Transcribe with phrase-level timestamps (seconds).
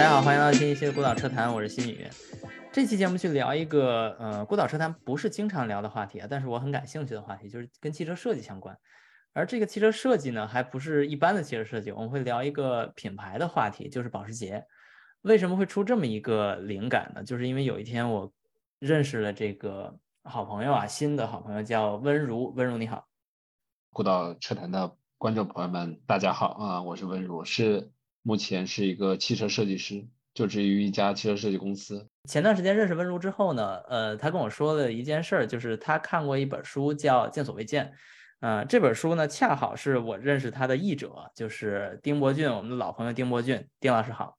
[0.00, 2.08] 大家好，欢迎来到新一期的孤岛车谈，我是新宇。
[2.72, 8.74] 这期节目去聊一个呃，孤岛车谈不是经常聊的话题啊，但是我很感兴趣的话题，就是跟汽车设计相关。
[9.34, 14.64] 而这个汽车设计呢，还不是一般的汽车设计，我们会聊一个品牌的话题，就是保时捷。
[15.20, 17.22] 为什么会出这么一个灵感呢？
[17.22, 18.32] 就是因为有一天我
[18.78, 23.06] 认识了这个好朋友啊，新的好朋友叫温如，温如你好。
[23.92, 27.90] 孤岛车谈的观众朋友们，大家好啊，我是温如，是
[28.22, 32.06] 目前是一个汽车设计师，就职于一家汽车设计公司。
[32.28, 37.86] 前段时间认识温如之后呢，呃，他跟我说了一件事儿，就是他看过一本书叫《见所未见》。
[38.40, 44.36] 呃，这本书呢，恰好是我认识他的译者，就是丁博俊，我们的老朋友丁博俊，丁老师好。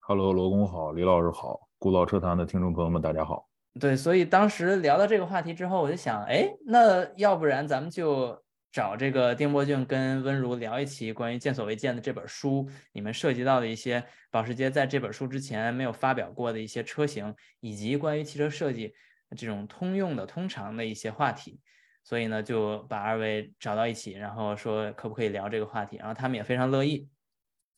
[0.00, 3.48] Hello，罗工好，李老师好，古老车坛的听众朋友们，大家好。
[3.80, 8.38] 对，所以当时聊到这个话题之后，我就想，哎，那要不然咱们就
[8.74, 18.92] 找这个丁博俊跟温如聊一期关于《见所未见》的这本书，你们涉及到的一些保时捷在这本书之前没有发表过的一些车型，以及关于汽车设计
[19.36, 21.60] 这种通用的、通常的一些话题。
[22.02, 27.08] 所以呢，就把二位找到一起，然后说可不可以聊这个话题，然后他们也非常乐意。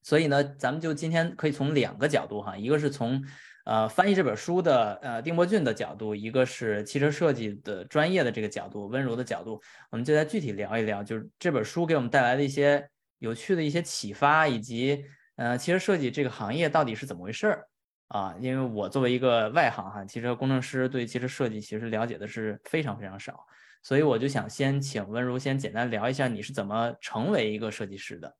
[0.02, 3.22] 所以呢，咱们就今天可以从两个角度哈，一个是从
[3.66, 17.68] 呃翻译这本书的呃丁博俊的角度，一个是汽车设计的专业的这个角度，温柔的角度，我们就来具体聊一聊，就是这本书给我们带来的一些有趣的一些启发，以及呃汽车设计这个行业到底是怎么回事儿
[18.08, 18.36] 啊？
[18.40, 23.44] 因为我作为一个外行哈，汽车工程师对汽车设计其实了解的是非常非常少。
[23.82, 28.36] 所以我就想先请温柔先简单聊一下你是怎么成为一个设计师的。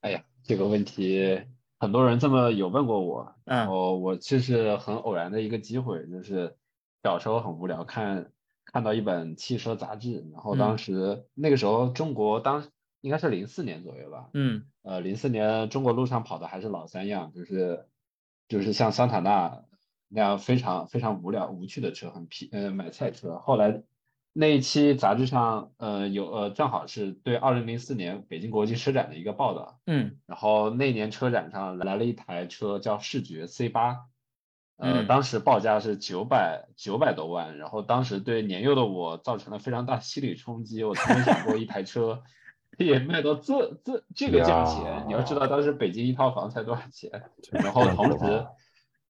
[0.00, 1.42] 哎呀，这个问题
[1.80, 6.56] 很多人这么有问过我，然后我其实很偶然的一个机会，就是
[7.02, 8.30] 小时候很无聊，看
[8.66, 12.68] 看到一本汽车杂志，然后当时那个时候中国当
[13.00, 17.86] 应该是零四年左右吧，嗯，呃零四年中国路上跑的还是老三样，就是
[18.46, 19.64] 就是像桑塔纳
[20.08, 23.82] 那样非常非常无聊无趣的车，很皮呃买菜车，后来。
[24.32, 29.80] 那一期杂志上，呃，有呃，正好是对二零零四年北京国际车展的一个报道。
[29.86, 33.96] 嗯，然后那年车展上来了一台车叫视觉 C 八，
[34.76, 40.84] 呃，当时报价是九百九百多万，然后当时对年幼的我造成了非常大的心理冲击。
[40.84, 42.22] 我从没想过一台车
[42.78, 45.06] 可以卖到这这这个价钱。
[45.08, 47.10] 你要知道当时北京一套房才多少钱，
[47.50, 48.46] 然后同时，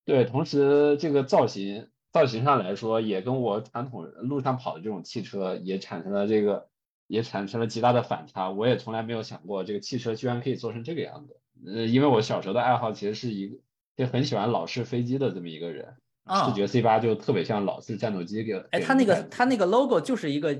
[0.03, 1.90] 对，同时这个造型。
[2.11, 6.67] 造型上来说，也跟我传统路上跑的这种汽车也产生了这个，
[7.07, 8.49] 也产生了极大的反差。
[8.49, 11.37] 我也从来没有想过，这个汽车居然可以做成这个样子。
[11.65, 13.57] 呃，因为我小时候的爱好其实是一个，
[13.95, 15.95] 就很喜欢老式飞机的这么一个人。
[16.23, 18.53] 啊视觉 C 八就特别像老式战斗机给。
[18.71, 20.53] 哎，它那个它那个 logo 就是一个，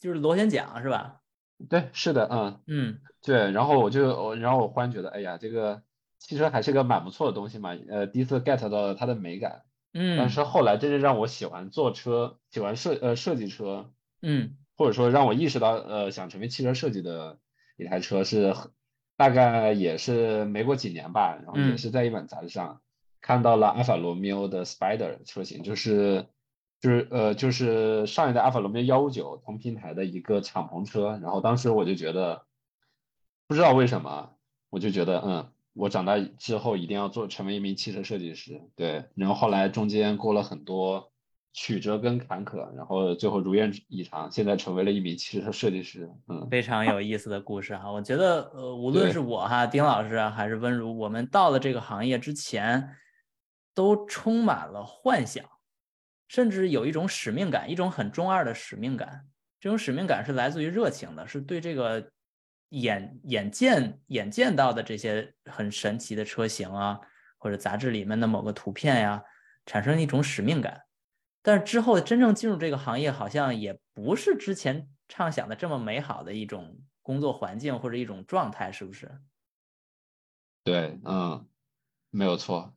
[0.00, 1.20] 就是螺旋桨是吧？
[1.70, 3.50] 对，是的，嗯嗯，对。
[3.52, 5.82] 然后我就，然后我忽然觉得，哎呀，这个
[6.18, 7.76] 汽车还是个蛮不错的东西嘛。
[7.88, 9.62] 呃，第一次 get 到了它的美感。
[9.98, 13.90] 嗯，但是后来真正让我喜欢坐车，喜欢设呃设计车，
[14.20, 17.38] 嗯，或者说让我意识到呃想成为汽车设计的
[17.78, 18.54] 一台车是，
[19.16, 22.82] 大概也是没过几年吧，然后也是在一本杂志上
[23.22, 26.26] 看到了阿法罗密欧的 Spider 车型，就是
[26.78, 32.44] 就是呃就是上一代阿法罗密欧幺五九同平台的一个敞篷车，然后当时我就觉得，
[33.48, 34.34] 不知道为什么，
[34.68, 35.52] 我就觉得嗯。
[35.76, 41.12] 我长大之后一定要做成为一名汽车设计师，对，然后后来中间过了很多
[41.52, 47.92] 曲折跟坎坷，然后最后如愿以偿，现在成为了一名汽车设计师，嗯，非常有意思的故事哈。
[47.92, 52.96] 我觉得呃，无论是我哈丁老师还是温如，我们到了这个行业之前，
[53.74, 55.44] 都充满了幻想，
[56.28, 59.26] 甚至有一种使命感，一种很中二的使命感。
[59.60, 62.10] 这种使命感是来自于热情的，是对这个。
[62.70, 67.00] 眼眼见眼见到的这些很神奇的车型啊，
[67.38, 69.22] 或者杂志里面的某个图片呀，
[69.64, 70.82] 产生一种使命感。
[71.42, 79.20] 但是之后真正进入这个行业，好像也不是之前畅想的这么美好的一种工作环境或者一种状态，是不是？
[80.64, 81.46] 对，嗯，
[82.10, 82.74] 没有错。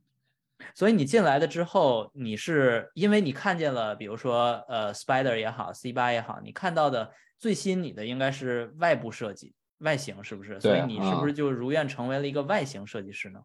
[0.75, 9.56] 所以你进来的之后，你是因为你看见了，比如说呃，Spider 也好，C 八也好，你看到的最吸引你的应该是外部设计。
[9.79, 10.59] 外形是不是？
[10.59, 13.41] 所以你是不是就如愿成为了一个外形设计师呢？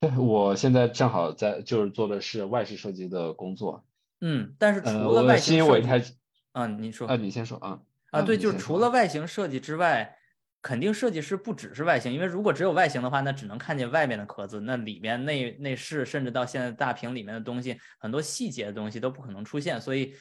[0.00, 3.84] 对， 我现在正好在就是做的是外饰设计的工作。
[4.20, 6.14] 嗯，但是除了外形设计，
[6.52, 7.80] 嗯，你说啊，你先说啊
[8.10, 10.16] 啊，对，就是除了外形设计之外，
[10.60, 20.14] 肯定设计师不只是外形，因为如果只有外形的话，那只能看见外面的壳子，那里面内内饰，甚至到现在大屏里面的东西，很多细节的东西都不可能出现，所以。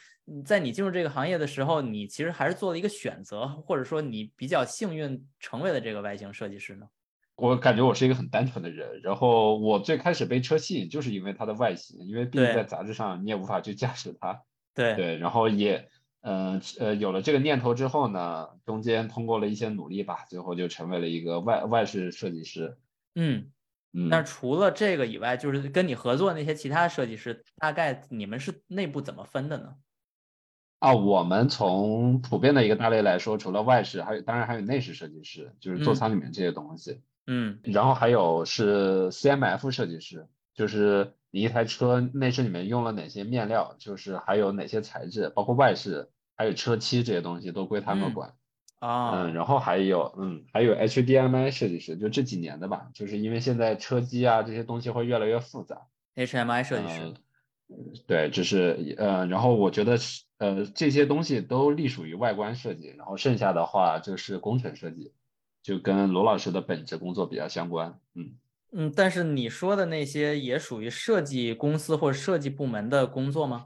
[0.46, 6.88] 在你进入这个行业的时候，你其实还是做了一个选择，或者说你比较幸运成为了这个外形设计师呢？
[7.36, 14.44] 我感觉我是一个很单纯的人，然后我最开始被车吸引，就是因为它的外形，因为毕竟在杂志上你也无法去驾驶它。
[14.76, 15.90] 对对，然后也，
[16.22, 22.78] 呃呃，有了这个念头之后呢，中间通过了一些努力吧，最后就成为了一个外外饰设计师。
[23.16, 23.52] 嗯
[23.94, 29.74] 嗯，那除了这个以外，就是跟你合作那些其他设计师，大概你们是内部怎么分的呢？
[30.82, 37.02] 啊，我们从普遍的一个大类来说，除了外饰，还有当然还有内饰设计师，就是座舱里面这些东西。
[37.28, 40.26] 嗯，然后还有是 CMF 设计师，
[40.56, 48.34] 就是你一台车内饰里面用了哪些面料，就是还有哪些材质，包括外饰，还有车漆这些东西都归他们管。
[48.80, 55.84] 啊，嗯，然后还有嗯，还有 HDMI 设计师，就这几年的吧，就是因为现在车机啊这些东西会越来越复杂。
[56.16, 57.02] HMI 设计师。
[57.04, 57.14] 嗯
[58.08, 65.14] 对，就是呃，然后我觉得是呃这些东西都隶属于外观设计，然后剩下的话就是工程设计，
[65.62, 68.00] 就跟罗老师的本职工作比较相关。
[68.16, 68.38] 嗯
[68.72, 73.66] 嗯，但是你说的那些也属于设计公司或设计部门的工作吗？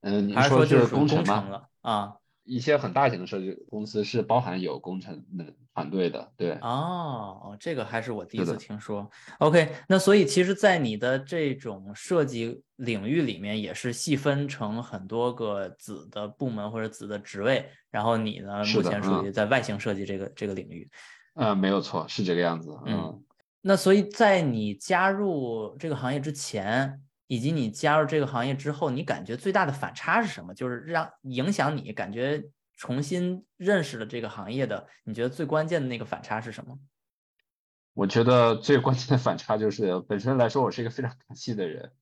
[0.00, 1.48] 嗯，你说就是工工程吗？
[1.48, 2.16] 了啊？
[2.42, 6.52] 一些很大型的设计公司是包含有工程的团队的，对。
[6.60, 9.10] 哦，哦这个还是我第一次听说。
[9.38, 20.88] OK，那所以其实，在你的这种设计领域里面，也是细分成很多个子的部门或者子的职位，然后你呢，目前属于嗯在外形设计这个这个领域。
[21.34, 22.70] 嗯，没有错，是这个样子。
[22.86, 23.24] 嗯嗯，
[23.60, 30.54] 那所以在你加入这个行业之前，以及你加入这个行业之后，你感觉最大的反差是什么？
[30.54, 32.40] 就是让影响你感觉
[32.76, 36.78] 重新认识了这个行业的，你觉得最关键的那个反差是什么？
[37.94, 41.92] 我觉得最关键的反差就是本身来说，我是一个非常感性的人。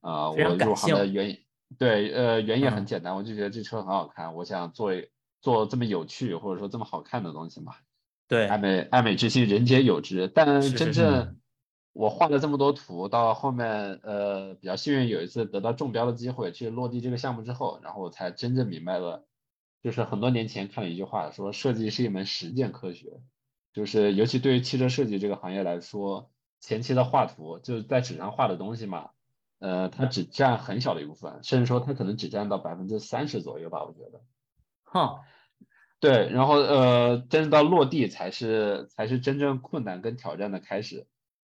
[0.00, 1.38] 啊、我入行的原因，
[1.78, 4.90] 对，呃，原因也很嗯简单，我就觉得这车很好看，我想做
[5.40, 7.74] 做这么有趣或者说这么好看的东西嘛。
[8.26, 10.26] 对，爱美爱美之心，人皆有之。
[10.26, 11.38] 但真正
[11.92, 19.24] 我画了这么多图，到后面呃比较幸运有一次得到中标的机会去落地这个项目之后，然后我才真正明白了，
[19.82, 23.20] 就是很多年前看了一句话说，设计是一门实践科学，
[23.72, 26.30] 就是尤其对于汽车设计这个行业来说，
[26.60, 29.10] 前期的画图就是在纸上画的东西嘛，
[29.58, 34.20] 呃，它只占很小的一部分，甚至说它可能只占到百分之三十左右吧，我觉得。
[34.84, 35.18] 哼，
[35.98, 41.06] 对，然后呃，真正到落地才是才是真正困难跟挑战的开始，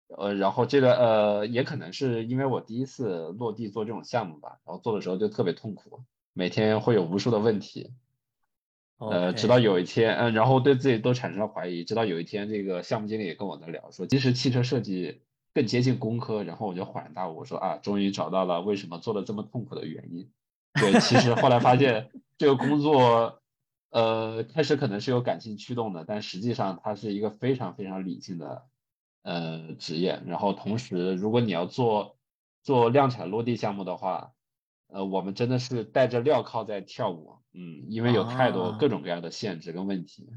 [0.07, 6.03] 呃，然后这个呃也可能是因为我第一次落地做这种项目吧，然后做的时候就特别痛苦，
[6.33, 7.91] 每天会有无数的问题，
[8.99, 15.21] 呃，直到有一天，嗯、然后对自己都产生了怀疑，直到有一天这个项目经理也跟我在聊说，其实汽车设计
[15.53, 20.31] 更接近工科，然后我就恍然大悟，我说啊，终于找到了为什么做的这么痛苦的原因。
[20.79, 23.41] 对，其实后来发现这个工作，
[23.91, 28.63] 呃，开始可能是有感性驱动的，但实际上它是一个非常非常理性的
[29.23, 30.21] 呃职业。
[30.25, 32.15] 然后同时，如果你要做
[32.63, 34.31] 做量产落地项目的话，
[34.93, 40.29] 呃，我们真的是带着镣铐在跳舞，嗯，因为有太多啊各种各样的限制跟问题。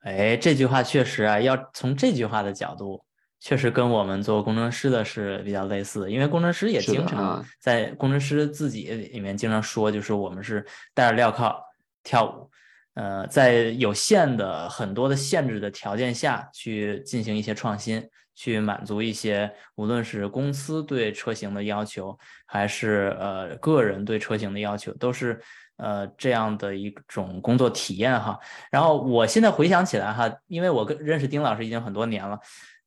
[0.00, 3.02] 哎，这句话确实啊，要从这句话的角度，
[3.40, 10.64] 确实跟我们做工程师的是比较类似的，因为工程师也经常嗯在工程师自己里面经常说，就是我们是
[10.94, 11.58] 带着镣铐
[12.04, 12.50] 跳舞，
[12.94, 25.40] 呃，在有限的很多的限制的条件下去进行一些创新，去满足一些无论是公司对车型的要求，还是呃个人对车型的要求，都是
[25.78, 28.38] 呃这样的一种工作体验哈。
[28.70, 32.38] 然后我现在回想起来哈，因为我跟认识丁老师已经很多年了，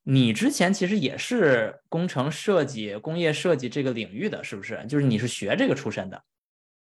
[0.04, 4.82] 你之前其实也是工程设计、工业设计这个领域的，是不是？
[4.88, 6.22] 就是你是学这个出身的。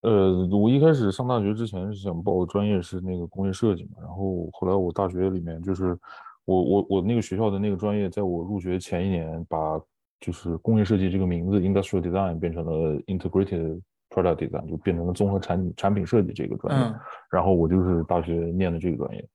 [0.03, 5.97] 呃，我一开始上大学之前是想报专业是那个工业设计嘛，然后后来我大学里面就是
[6.53, 9.81] 我我我那个学校的那个专业，在我入学前一年把
[10.21, 13.81] 就是工业设计这个名字 industrial design 变成了 integrated
[14.11, 16.95] product design，就变成了综合产产品设计这个专业，嗯
[17.31, 19.29] 然后我就是大学念的这个专业。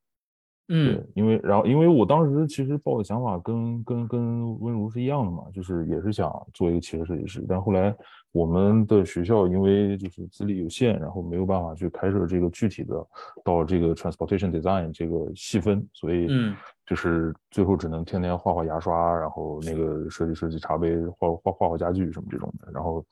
[0.68, 7.96] 对嗯，因为然后因为我当时其实抱的想法跟跟跟温如是一样的嘛，就是也是想做一个汽车设计师，但后来
[8.32, 12.96] 我们的学校因为就是资历有限，然后没有办法去开设这个具体的
[13.44, 16.56] 到这个 transportation design 这个细分，所以嗯。
[16.88, 23.06] 就是最后只能天天画画牙刷，然后那个设计设计茶杯，画画画画家具什么这种的，然后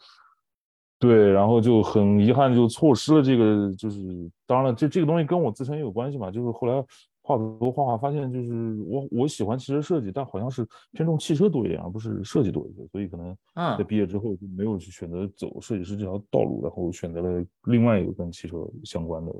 [0.97, 4.00] 对，然后就很遗憾就错失了这个，就是
[4.47, 6.81] 当然了，这这个东西跟我自身也有关系嘛，就是后来
[7.25, 19.34] 画图画画发现，就是我我喜欢汽车设计，但好像是偏重汽车多一点，而不是设计多一些，所以可能在嗯毕业之后就没有去选择走设计师这条道路，然后选择了另外一个跟汽车相关的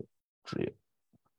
[0.44, 0.74] 职业。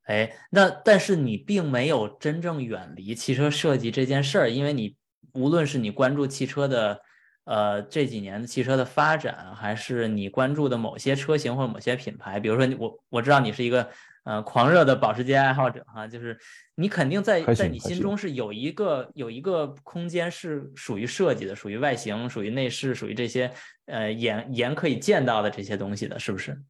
[0.05, 4.95] 哎，那但是你并没有真正远离汽车设计这件事儿，因为你
[5.35, 7.00] 无论是你关注汽车的，
[7.45, 13.91] 呃这几年的汽车的发展，还是你关注的某些车型或者某些品牌，比如说你我我知道你是一个
[14.26, 16.38] 呃狂热的保时捷爱好者哈，就是
[16.75, 23.50] 你肯定在在你心中是有一个有一个空间是属于设计的，属于外形，属于内饰，属于这些
[23.87, 26.61] 呃眼眼可以见到的这些东西的，是不是？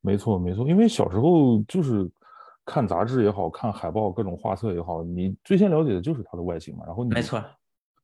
[0.00, 2.10] 没错没错，因为小时候就是。
[2.66, 6.82] 看杂志也好看海报各种画册也好，你最先了解的就是它的外形嘛。
[6.86, 7.44] 然后你没错，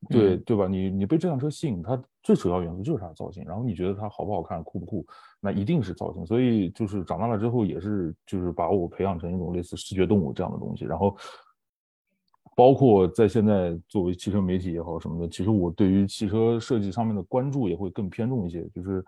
[0.08, 0.66] 对对吧？
[0.66, 3.44] 你你被这辆车吸引，它最主要元素就是它的造型。
[3.44, 5.06] 然后你觉得它好不好看、酷不酷，
[5.40, 6.24] 那一定是造型。
[6.24, 10.84] 所以就是长大了之后，也是就是把我培养成一种类似视觉动物这样的东西。
[10.84, 11.16] 然后
[12.56, 19.04] 包括在现在作为汽车媒体也好什么的，其实我对于汽车设计上面的关注也会更偏重一些，就是。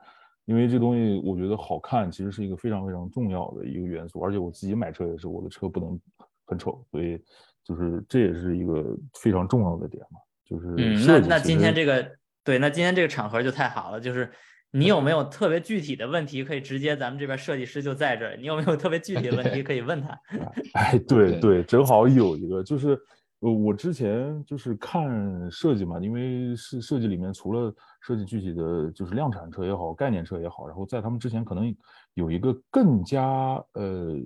[0.46, 5.96] 因为这东西，我觉得好看其实是一个非常非常重要的一个元素，而且我自己买车也是，我的车不能
[6.44, 7.16] 很丑，所以
[7.62, 8.84] 就是这也是一个
[9.20, 10.18] 非常重要的点嘛。
[10.52, 12.06] 就是嗯，那那今天这个
[12.44, 14.30] 对，那今天这个场合就太好了，就是
[14.70, 20.18] 你有没有特别具体的问题可以直接咱们这边设计师就在这儿，你有没有特别具体的问题可以问他？
[20.74, 22.98] 哎，对对，正好有一个就是。
[23.44, 31.74] 呃，我之前就是看设计嘛，因为是设计里面除了设计具体的就是量产车也好，概念车也好，然后在他们之前可能
[32.14, 34.16] 有一个更加呃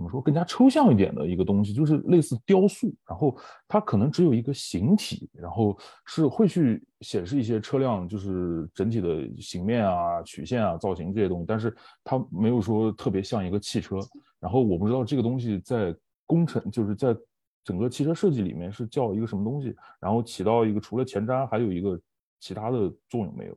[0.00, 3.36] 怎么说更加抽象一点的一个东西，就是类似雕塑，然后
[3.68, 5.76] 它可能只有一个形体，然后
[6.06, 13.98] 是会去显示一些车辆就是整体的形面啊、曲线啊、造型这些东西，但是它没有说特别像一个汽车。
[14.40, 17.14] 然后我不知道这个东西在工程就是在。
[17.62, 22.00] 整个汽车设计里面是叫一个什么东西，然后起到一个除了前瞻还有一个
[22.40, 23.56] 其他的作用没有？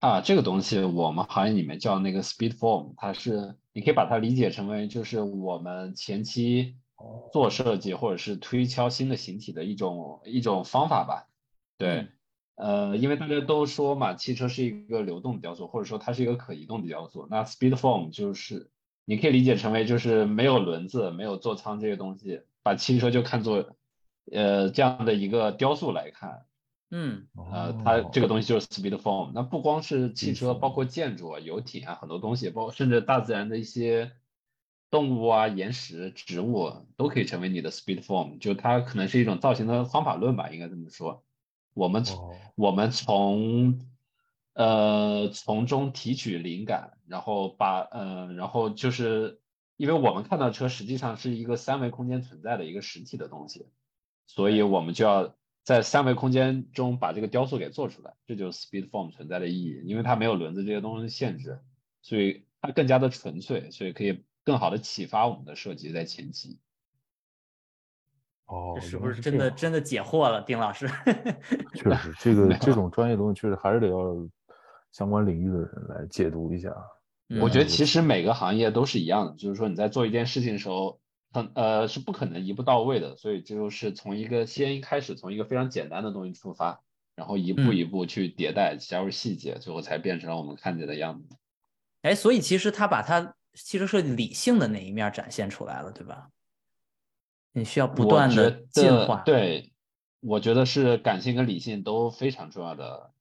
[0.00, 6.76] 啊，这个东西我们行业里面叫那个 speed form，它是你可以把它理解成为就是我们前期
[7.32, 11.28] 做设计或者是推敲新的形体的一种一种方法吧。
[11.76, 12.08] 对，
[12.54, 18.70] 呃，因为大家都说嘛，汽车是一个流动的雕塑，或者说它是一个可移动的雕塑，那 speed form 就是
[19.04, 22.40] 你可以理解成为就是没有轮子、没有座舱这些东西。
[22.62, 23.76] 把汽车就看作，
[24.30, 26.42] 呃，这样的一个雕塑来看，
[26.90, 29.32] 嗯，呃，它这个东西就是 speed form。
[29.34, 34.12] 那不光是汽车，包括建筑啊、游艇啊，很多东西，包括甚至大自然的一些
[34.90, 38.38] 动物啊、岩石、植物，都可以成为你的 speed form。
[38.38, 41.24] 就它可能是一种造型的方法论吧，应该这么说。
[41.74, 43.86] 我们从我们从
[44.54, 49.38] 呃从中提取灵感，然后把呃，然后就是。
[49.76, 53.66] 因为我们看到车实际上是一个三维空间存在的一个实体的东西，
[54.26, 59.80] 所以我们就要在三维空间中把这个雕塑给做出来，这就是 speed form 存在的意义。
[59.84, 61.60] 因为它没有轮子这些东西限制，
[62.02, 66.58] 所以它更加的纯粹，所以可以更好的启发我们的设计在前期。
[68.46, 70.88] 哦，是不是真的真的解惑了，丁老师？
[71.74, 74.28] 确实，这个这种专业东西确实还是得要
[74.90, 76.74] 相关领域的人来解读一下。
[77.40, 81.00] 我觉得其实每个行业都是一样的，就是说你在做一件事情的时候，
[81.32, 86.80] 很呃是不可能一步到位的，所以就是从一个先一开始从一个非常简单的东西出发，
[87.14, 91.36] 然后一步一步去迭代，加入细节，最后才变成了我们看见的样子。
[92.02, 96.30] 哎，所以其实他把他汽车设计理性的那一面展现出来了，对吧？
[97.52, 99.22] 你需要不断的进化。
[99.24, 99.72] 对，
[100.20, 103.12] 我觉得是感性跟理性都非常重要的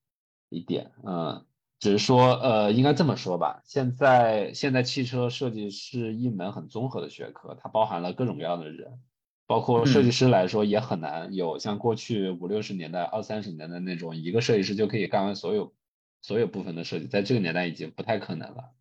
[0.50, 1.46] 一点，嗯。
[1.80, 3.62] 只是说，呃，应该这么说吧。
[3.64, 9.00] 现在，现在汽车设计是一门很综合的学科，它包含了各种各样的人，
[9.48, 15.74] 包括设计师来说也很难有像过去五六十年代、二三十年代那种一个设计师就可以干完所有
[16.22, 18.72] 所有部分的设计，在这个年代已经不太可能了。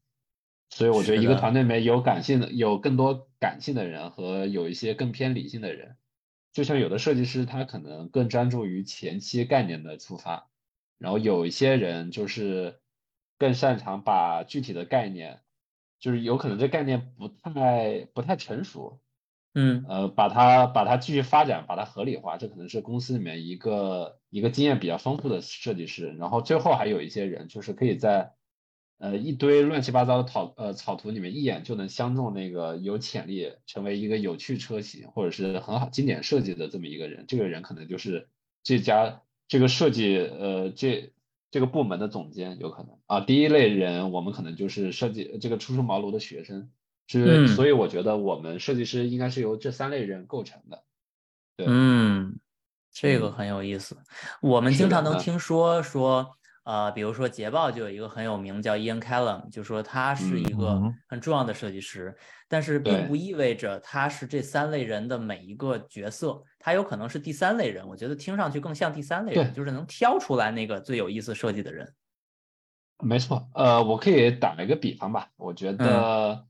[0.69, 5.97] 所以我觉得一个团队里面有感性的，有更多感性的人和有一些更偏理性的人，
[6.52, 10.49] 就像有的设计师他可能更专注于前期概念的出发，
[10.99, 12.81] 然后有一些人就是。
[13.38, 15.40] 更擅长把具体的概念，
[16.00, 19.00] 就是有可能这概念不太不太成熟，
[19.54, 26.16] 嗯，呃，把它把它继续发展，把它合理化，这可能是公司里面一个一个经验比较丰富的设计师。
[26.18, 28.33] 然后最后还有一些人，就是可以在
[28.99, 37.25] 呃一堆乱七八糟的草呃草图里面，一眼就能相中那个有潜力成为一个有趣车型或者是很好经典设计的这么一个人。
[37.28, 38.28] 这个人可能就是
[38.64, 41.12] 这家这个设计呃这。
[41.50, 42.99] 这个部门的总监有可能。
[43.07, 46.71] 啊，第一类人我们可能就是设计这个初出茅庐的学生，
[47.07, 50.85] 是，所以我觉得我们设计师应该是由这三类人构成的。
[51.57, 52.38] 对，嗯，
[52.93, 53.97] 这个很有意思。
[54.40, 56.38] 我们经常能听说说，
[56.68, 60.94] 呃，比如说捷豹就有一个很有名叫 Ian Callum，就说他是一个嗯。
[61.08, 62.14] 很重要的设计师，
[62.46, 67.88] 但是并不意味着他是这三类人的每一个角色，他有可能是第三类人。
[67.88, 71.90] 我觉得听上去更像第三类人，就是能挑出来那个最有意思设计的人。
[73.02, 76.44] 没错，呃，我可以打一个比方吧，我觉得，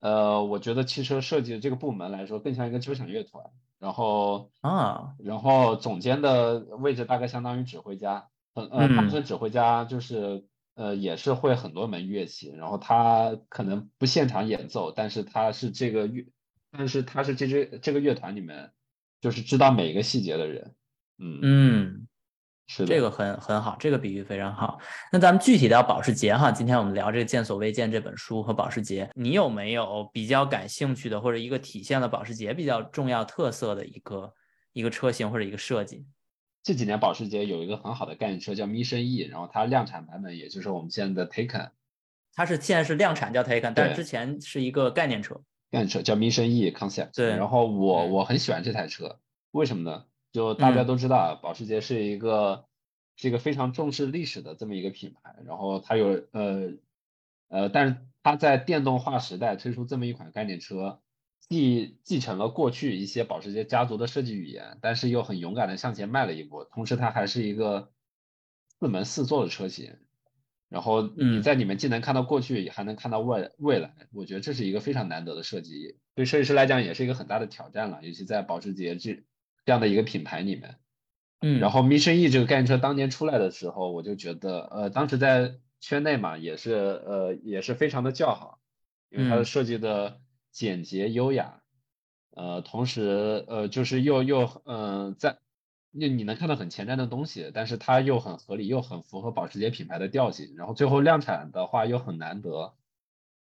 [0.00, 3.42] 呃，我觉得汽车设计这个部门来说，更像一个交响乐团，
[3.78, 10.44] 然后，啊，然后总监的位置大概相当于指挥家，呃，呃，他嗯们指挥家就是，
[10.74, 16.26] 呃，也是会很多门乐器，然后他可能不现场演奏，但是他是这个乐，
[16.72, 18.72] 但是他是这支这个乐团里面，
[19.20, 20.74] 就是知道每一个细节的人，
[21.18, 22.06] 嗯，嗯。
[22.68, 24.80] 是的，这个很很好，这个比喻非常好。
[25.12, 34.34] 那咱们具体到保时捷哈，今天我们聊这个《见所未见》这本书和保时捷，你有没有比较感兴趣的，或者一个体现了保时捷比较重要特色的一个
[34.72, 36.04] 一个车型或者一个设计？
[36.66, 41.70] 这几年保时捷有一个很好的概念车叫 Mission E，然后它量产版本也就是我们现在的 Taycan
[42.34, 45.36] 它是现在是量产叫 Taycan，但是之前是一个概念车。
[45.70, 47.14] 概念车叫 Mission E Concept。
[47.14, 49.20] 对然后我嗯我很喜欢这台车，
[49.52, 50.06] 为什么呢？
[50.32, 52.64] 就大家嗯都知道啊，保时捷是一个
[53.14, 56.72] 是一个非常重视历史的这么一个品牌，然后它有呃
[57.48, 60.98] 呃，但是它在电动化时代推出这么一款概念车，
[61.48, 67.90] 继继承了过去一些保时捷家族的设计语言，但是又很勇敢的向前迈了一步，同时它还是一个
[68.78, 69.96] 四门四座的车型。
[70.68, 79.22] 然后你嗯在里面既能看到过去，也还能看到未未来，我觉得这是一个非常难得的设计，对设计师来讲也是一个很大的挑战了，尤其在保时捷这
[79.64, 80.76] 这样的一个品牌里面。
[81.40, 88.58] 嗯，然后 Mission E 这个概念车当年出来的时候，我就觉得，呃，当时在圈内嘛，也是呃也是非常的叫好，
[89.08, 90.20] 因为它的嗯设计的
[90.56, 91.60] 简洁优雅，
[92.30, 95.38] 呃，同时呃就是又又嗯、呃、在。
[95.98, 102.74] 你你能看到很前瞻的东西，但是它又很合理，又很符合保时捷品牌的调性，然后最后量产的话又很难得，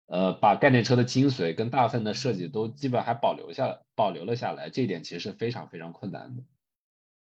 [0.07, 6.43] 呃，把概念车的精髓跟大部分的设计都基本还保留下保留了下来，这一点其实是非常非常困难的。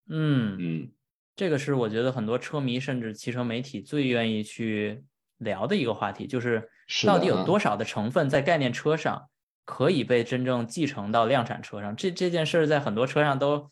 [0.08, 0.90] 嗯，嗯，
[1.36, 5.04] 这个是我觉得很多车迷甚至汽车媒体最愿意去
[5.36, 6.70] 聊的一个话题，就是
[7.06, 9.28] 到底有多少的成分在概念车上
[9.70, 11.94] 可以被真正继承到量产车上？
[11.94, 13.70] 这这件事儿在很多车上都，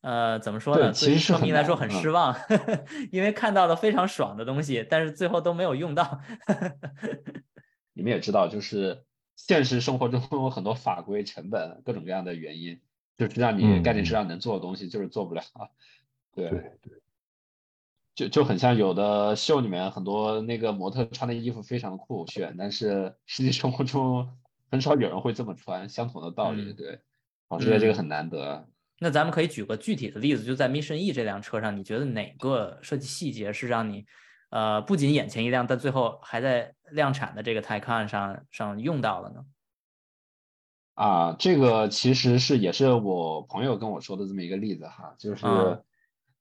[0.00, 0.90] 呃，怎么说呢？
[0.90, 2.34] 对其对于车实是很迷来说很失望，
[3.12, 6.20] 因为看到了非常爽的东西，但是最后都没有用到。
[7.94, 9.04] 你们也知道，就是
[9.36, 12.80] 现实生活中有很多法规、成本各种各样的原因，
[13.16, 15.42] 就是让你概念车上能做的东西就是做不了。
[16.34, 16.92] 对对对，
[18.16, 24.36] 就就很像有的秀里面很多那个模特穿的衣服非常酷炫，但是实际生活中
[24.70, 26.62] 很少有人会这么穿，相同的道理。
[26.62, 27.00] 嗯对，
[27.48, 28.68] 我觉得这个嗯很难得。
[28.98, 34.06] 那咱们可以举个具体的例子，就在 Mission E 这辆车上，你觉得哪个设计细节是让你，
[34.50, 39.44] 呃，不仅眼前一亮，但最后还在量产的这个 Taycan 上上用到了呢？
[40.94, 45.82] 啊，这个其实是也是我朋友跟我说的这么一个例子哈，就是，嗯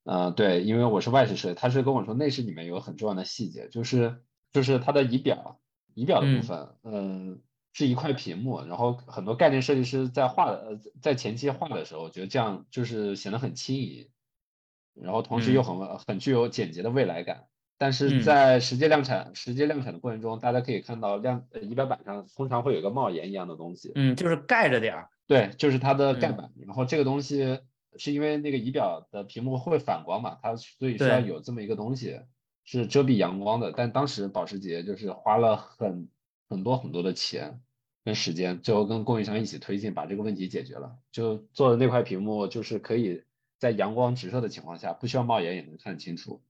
[0.05, 4.21] 呃，对，因为我是外饰设计，他是跟我说内饰里面有很重要的细节，就是
[4.53, 5.59] 就是它的仪表，
[5.93, 7.41] 仪表的嗯部分，嗯、
[7.75, 14.07] 是一块屏幕，然后很多概念设计师在画的，呃，在前期画的时候，我觉得这样就是显得很轻盈，
[14.93, 17.47] 然后同时又很很具有简洁的未来感。
[17.77, 25.09] 但是嗯在实际量产、实际量产的过程中，大家可以看到量呃仪表板上通常会有一个帽檐一样的东西，嗯，就是盖着点儿。
[25.27, 26.51] 对，就是它的盖嗯板。
[26.65, 27.59] 然后这个东西
[27.97, 32.21] 是因为那个仪表的屏幕会反光嘛，它所以需要有这么一个东西
[32.63, 33.73] 是遮蔽阳光的。
[33.75, 36.07] 但当时保时捷就是花了很
[36.47, 37.59] 很多很多的钱
[38.05, 40.95] 跟时间，最后跟供应商一起推进，把这个问题解决了。
[41.11, 43.23] 就做的那块屏幕就是可以
[43.59, 46.41] 在阳光直射的情况下，不需要帽檐也能看得清楚。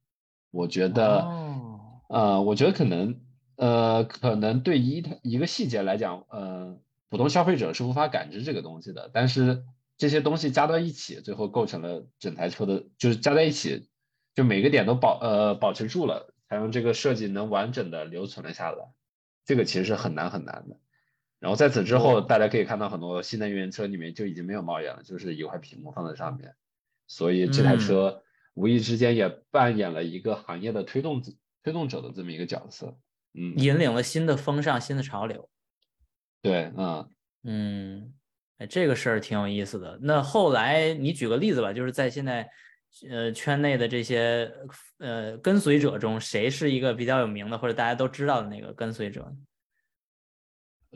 [0.52, 1.22] 我觉得。
[1.22, 3.20] 哦，呃，我觉得可能，
[3.56, 6.78] 呃，可能对一一个细节来讲，呃，
[7.10, 9.64] 普通消费者是无法感知这个东西的，但是
[9.98, 13.88] 这些东西加到一起，最后构成了整台车的，就是加在一起，
[14.36, 18.78] 就每个点都保呃保持住了，才让这个设计能完整的留存了下来。
[19.46, 20.78] 这个其实是很难很难的。
[21.40, 26.56] 然后在此之后，哦大家可以看到很多新能源车里面就已经没有猫眼了，就是一块屏幕放在上面，
[27.08, 32.98] 所以这台嗯车无意之间也扮演了一个行业的推动者推动者的这么一个角色。
[33.34, 35.50] 嗯，引领了新的风尚、新的潮流。
[36.42, 37.10] 对，嗯，
[37.44, 38.14] 嗯，
[38.58, 40.00] 哎，这个事儿挺有意思的。
[40.02, 42.50] 那后来你举个例子吧，就是在现在
[43.10, 44.50] 呃圈内的这些
[45.00, 49.36] 呃跟随者中，谁是一个比较有名的或者大家都知道的那个跟随者呢？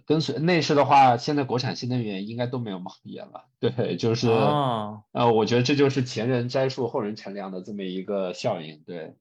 [0.09, 3.45] 跟随内饰的话，现在国产新能源应该都没有帽檐了。
[3.59, 8.81] 对，就是，哦，呃，我觉得这就是前人栽树后人乘凉的这么一个效应。
[8.87, 9.13] 对，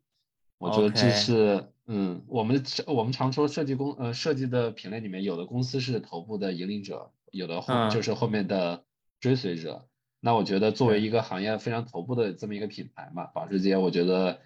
[0.56, 8.84] 我觉得这是嗯，我们我们常说设计公呃设计的品类里面，有的公司是头部的引领者，有的后嗯就是后面的
[9.20, 9.86] 追随者。
[10.20, 14.38] 那我觉得作为一个行业非常头部的这么一个品牌嘛，保时捷，我觉得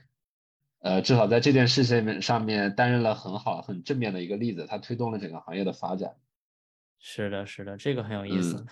[0.81, 6.17] 呃至少在这件事情上面担任了很好很正面的一个例子，它推动了整个行业的发展。
[7.03, 8.57] 是的，是的，这个很有意思。
[8.57, 8.67] 嗯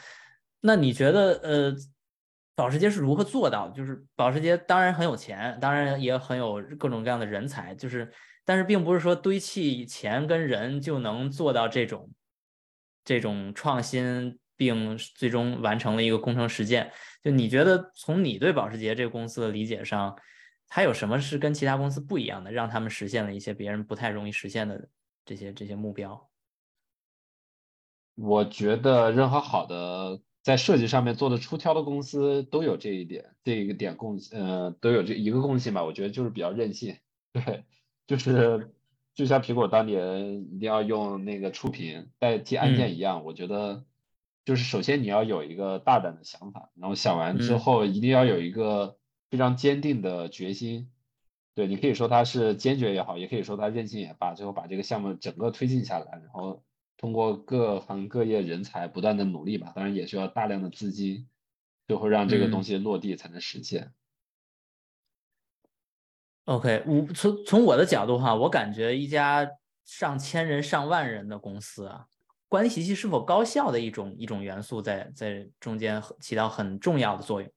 [0.62, 1.74] 那你觉得，呃，
[2.54, 3.70] 保时捷是如何做到？
[3.70, 8.12] 就是保时捷当然很有钱，当然也很有各种各样的人才，就是，
[8.44, 12.10] 但是并不是说堆砌钱跟人就能做到这种
[13.02, 16.92] 这种创新，并最终完成了一个工程实践。
[17.24, 20.14] 就你觉得，从你对保时捷这个公司的理解上，
[20.68, 24.86] 它有什么是跟其他公司不一样的，让他们实现了一些别人不太容易实现的
[25.24, 26.29] 这些这些目标？
[28.22, 35.84] 我觉得任何好的在设计上面做的出挑的公司都有这一点，这一个点共呃都有这一个共性吧。
[35.84, 36.96] 我觉得就是比较任性，
[37.32, 37.64] 对，
[38.06, 38.72] 就是
[39.14, 43.84] 就像苹果当年一定要用那个触屏代替按键一样，我觉得
[44.44, 48.96] 就是首先你要有一个大胆的想法，然后想完之嗯后一定要有一个
[49.30, 50.90] 非常坚定的决心。
[51.54, 56.62] 对你可以说他是坚决也好，也可以说他任性也罢，最后把这个项目整个推进下来，然后
[57.00, 61.26] 通过各行各业人才不断的努力吧，当然也需要大量的资金，
[61.86, 63.90] 最后让这个东嗯西落地才能实现。
[66.44, 69.48] OK，我从从我的角度哈，我感觉一家
[69.86, 72.04] 上千人、上万人的公司啊，
[72.50, 77.50] 管理体系是否高效的一种一种元素在在中间起到很重要的作用。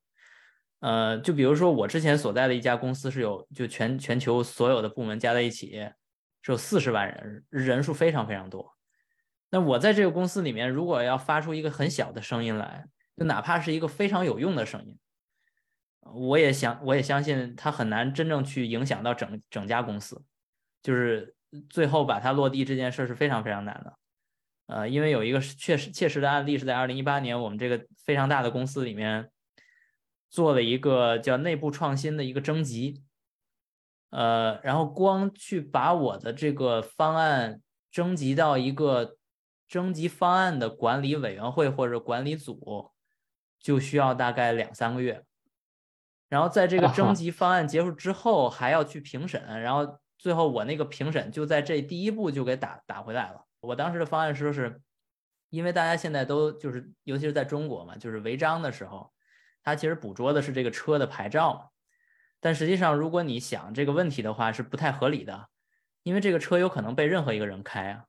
[0.79, 5.71] 呃，就比如说我之前所在的一家公司是有就全全球所有的部门加在一起
[6.41, 8.72] 是有四十万人，人数非常非常多。
[9.53, 14.97] 那我在这个公司里面，如果要发出一个很小的声音来，就哪怕是一个非常有用的声音。
[16.01, 20.19] 我也想，我也相信它很难真正去影响到整整家公司，
[20.81, 21.35] 就是
[21.69, 23.93] 最后把它落地这件事是非常非常难的。
[24.65, 29.29] 呃，因为有一个确实切实的案例是在二零一八年，我们这个非常大的公司里面
[30.31, 33.03] 做了一个叫内部创新的一个征集，
[34.09, 37.61] 呃，然后光去把我的这个方案
[37.91, 39.17] 征集到一个
[39.67, 42.91] 征集方案的管理委员会或者管理组，
[43.60, 45.26] 就需要大概两三个月。
[46.30, 53.45] 然后在这个征 集方案结束之后，还要去评审，然后最后我那个评审就在这第一步就给打打回来了。
[53.62, 54.82] 我当时的方案说是，
[55.49, 59.13] 因为大家现在都就是，尤其是在中国嘛，就是违章的时候，
[59.63, 61.69] 它其实捕捉的是这个车的牌照嘛，
[62.39, 65.47] 但实际上如果你想这个问题的话，是不太合理的，
[66.02, 68.06] 因为这个车有可能被任何一个人开啊。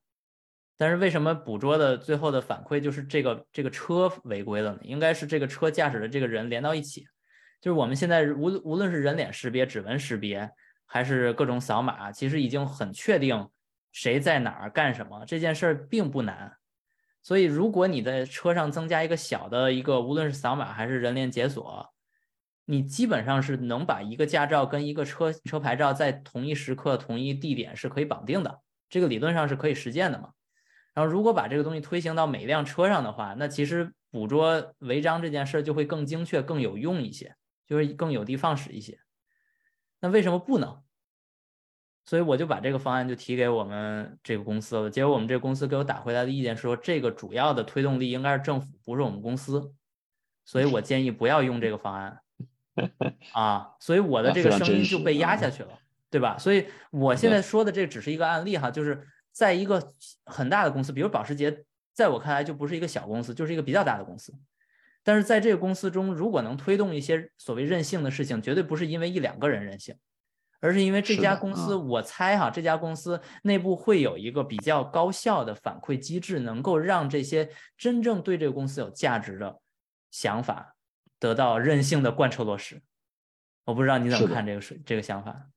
[0.77, 4.79] 但是为什么捕捉的最后的反馈就是这个这个车违规了呢？
[4.83, 7.07] 应该是这个车驾驶的这个人连到一起。
[7.61, 10.51] 就是我们现在无无论是人脸识别、指纹识别，
[10.85, 13.49] 还是各种扫码，其实已经很确定
[13.93, 16.53] 谁在哪儿干什么，这件事儿并不难。
[17.23, 21.95] 所以，如果你在车上增加一个小的一个，无论是扫码还是人脸解锁，
[22.67, 28.61] 你基本上是能把一个驾照跟一个车车牌照在同一时刻、同一地点是可以绑定的，
[28.91, 30.31] 这个理论上是可以实践的嘛。
[30.95, 37.37] 然后，如果把这个东西推行到每一辆车上的话，那其实捕捉违章这件事就会更精确、更有用一些。
[37.67, 38.99] 就是更有的放矢一些，
[39.99, 40.83] 那为什么不能？
[42.05, 44.91] 所以我就把这个方案就提给我们这个公司了。
[44.91, 49.73] 结果我们这个公司给我打回来的意见说，这个主要的推动力应该是政府，不是我们公司。
[50.45, 52.21] 所以我建议不要用这个方案
[53.33, 53.71] 啊。
[53.81, 55.79] 所以我的这个声音就被压下去了，
[56.11, 56.37] 对吧？
[56.37, 59.93] 所以我现在说的这只是一个案例哈，就是在一个
[60.27, 64.33] 很大的公司，比如保时捷，在我看来就不是一个小公司，就是一个比较大的公司。
[65.03, 69.97] 但是在这个公司中，如果能推动一些所谓任性的事情，绝对不是因为一两个人任性，
[70.61, 79.61] 而是因为这家公司，我猜哈，这家公司内部会有一个比较高效的反馈机制，能够让这些真正对这个公司有价值的
[80.11, 80.77] 想法
[81.19, 82.81] 得到任性的贯彻落实。
[83.65, 85.49] 我不知道你怎么看这个是这个想法。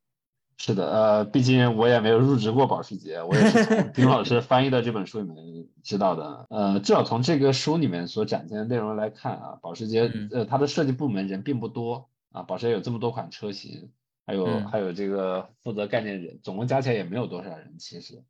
[0.60, 6.48] 是的，呃，毕竟我也没有入职过保时捷，我也是从丁老师翻译的这本书里面知道的。
[6.50, 13.91] 呃，至少从这个书里面所展现的内容来看啊，保时捷呃它的设计部门人并不多啊，保时捷有这么多款车型，
[14.26, 18.24] 还有、嗯、还有这个负责概念人，总共加起来也没有多少人其实。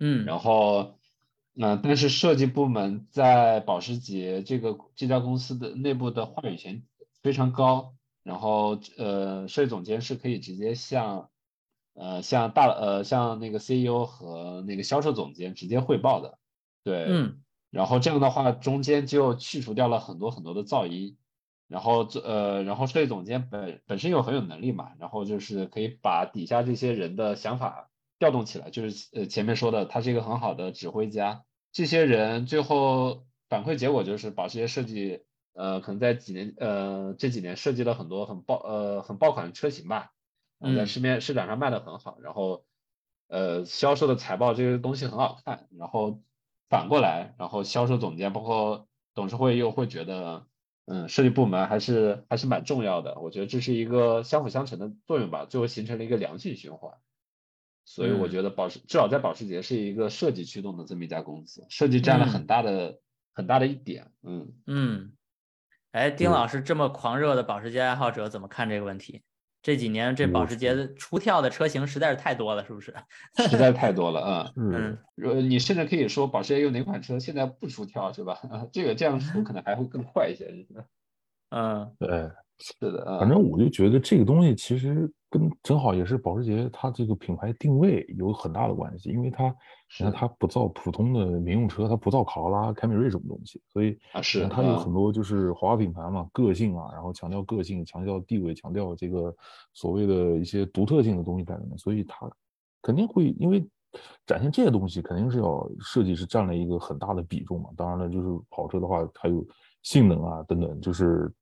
[0.00, 0.98] 嗯，然后，
[1.54, 6.82] 那、呃、但是设计部门在保时捷这个这家公司的内部的话语权
[7.22, 7.94] 非常高，
[8.24, 11.28] 然后呃，设计总监是可以直接向。
[11.94, 16.38] 呃，像大呃，像那个 CEO 和那个销售总监直接汇报的，
[16.84, 21.16] 对，嗯，然后这样的话，中间就去除掉了很多很多的噪音，
[21.68, 31.44] 然后这呃，然后设计总监本本身又很有能力嘛，然后就是可以把底下这些人的想法调动起来，就是呃前面说的，他是一个很好的指挥家。
[31.72, 35.22] 这些人最后反馈结果就是把这些设计，
[35.54, 40.10] 呃，可能在几年呃这几年设计了很多很爆呃很爆款的车型吧，
[40.62, 42.64] 在市面市场上卖的很好，然后
[43.28, 46.22] 呃销售的财报这些东西很好看，然后
[46.68, 50.46] 反过来，然后销售总监包括董事会又会觉得。
[50.84, 56.92] 嗯，设计部门还是还是蛮重要的，我觉得这是一个相辅相成的作用吧，最后形成了一个良性循环。
[57.84, 62.98] 所以我觉得保时至少在保时捷是一个设计驱动的这么一家公司，设计占了很大的
[63.32, 64.10] 很大的一点。
[64.24, 65.12] 嗯嗯，
[65.92, 69.22] 哎，丁老师这么狂热的保时捷爱好者怎么看这个问题？
[69.62, 72.94] 这几年这保时捷的出跳的车型实在是太多了，是不是？
[73.48, 74.52] 实在太多了啊！
[74.56, 78.38] 嗯，呃，你甚至可以说保时捷有哪款车现在不出跳是吧？
[78.50, 80.52] 啊， 这个这样说 可能还会更快一些，
[81.50, 82.30] 嗯，对。
[82.58, 89.46] 是的，反正我就觉得这个东西其实跟正好也是保时捷它这个品牌定位有很大的关系，因为它
[89.98, 99.34] 你看它不造普通的民用车，它不造卡罗拉、凯美瑞这种东西，所以啊是它有很多就是豪华品牌嘛，个性啊，然后强调个性、强调地位、强调这个
[99.72, 102.30] 所谓的一些独特性的东西在里面，所以它
[102.82, 103.66] 肯定会因为
[104.26, 107.70] 展现这些东西，肯定是要设计是占了一个很大的比重嘛。
[107.74, 109.42] 当然了，就是跑车的话，还有
[109.82, 111.32] 性能啊等等，就是。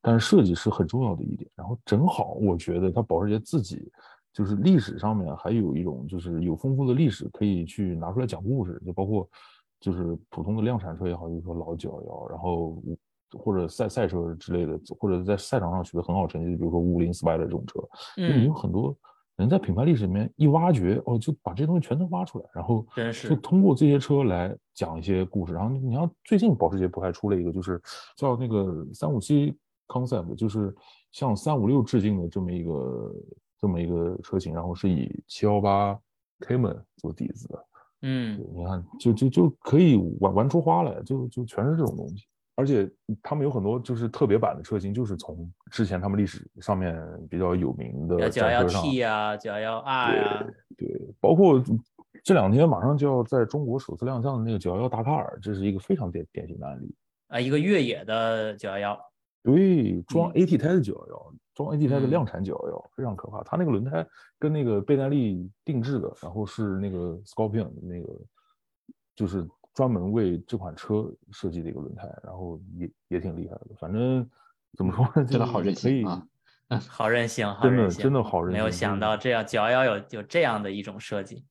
[0.00, 3.90] 但是设计是很重要的一点，然后正好我觉得它保时捷自己
[4.32, 9.28] 就是历史上面还有一种就是有丰富的历史可以去拿出来讲故事，就包括
[9.80, 12.80] 就是普通的量产车也好，比如说老九幺幺，然后
[13.36, 17.80] 或者赛赛车之类的，或者在赛场上取得很好成绩，比如说五菱 Spider 这种车，
[18.16, 18.96] 嗯，有很多
[19.36, 22.86] 人在品牌历史里面一挖掘，哦，就把这些东西全都挖出来，然后
[23.28, 25.52] 就通过这些车来讲一些故事。
[25.52, 27.82] 然后你像最近保时捷不还出了一个，就是
[28.16, 29.58] 叫那个三五七。
[29.88, 30.72] Concept 就是
[31.10, 33.14] 向三五六致敬的这么一个
[33.58, 35.98] 这么一个车型，然后是以七幺八
[36.40, 37.64] Cayman 做底子的，
[38.02, 42.88] 嗯，你看就就就可以玩玩出花来，就就全是这种东西，而且
[43.22, 46.96] 他们有很多就是特别版的车型，就是从之前他们历史上面
[47.28, 50.46] 比较有名的九幺幺 T 啊，九幺幺 R 呀，
[50.76, 51.60] 对，包括
[52.22, 56.94] 这两天马上就要在中国首次亮相的那个九幺幺达喀尔，这是一个非常典典型的案例。
[57.28, 58.98] 啊，一个越野的九幺幺。
[59.42, 63.42] 对，装 AT 胎的九幺幺，装 AT 胎的量产九幺幺，非常可怕。
[63.44, 64.06] 它那个轮胎
[64.38, 68.20] 跟那个倍耐力定制的，然后是那个 Scorpion 那个，
[69.14, 73.68] 就是专门为这款车设计的一个轮胎，然后也也挺厉害的。
[73.78, 74.28] 反正
[74.76, 76.26] 怎么说呢，真的好任性啊，
[76.88, 78.58] 好任性，真的真的好任性。
[78.60, 81.46] 没有想到这样九幺幺有有这样的一种设计。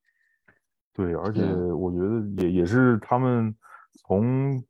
[0.94, 1.42] 对，而且
[1.74, 3.56] 我觉得也也是他们
[3.94, 4.62] 从。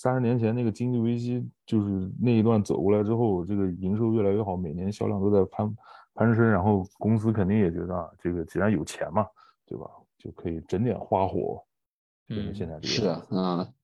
[0.00, 5.74] 三十年前那个经济危机，就是那一段走过来之后，这个营收越来越好，每年销量都在攀
[6.14, 9.26] 攀升，然后公司肯定也觉得啊，这个既然有钱嘛，
[9.66, 11.60] 对吧，就可以整点花活。
[12.28, 13.74] 嗯，现在是的，嗯，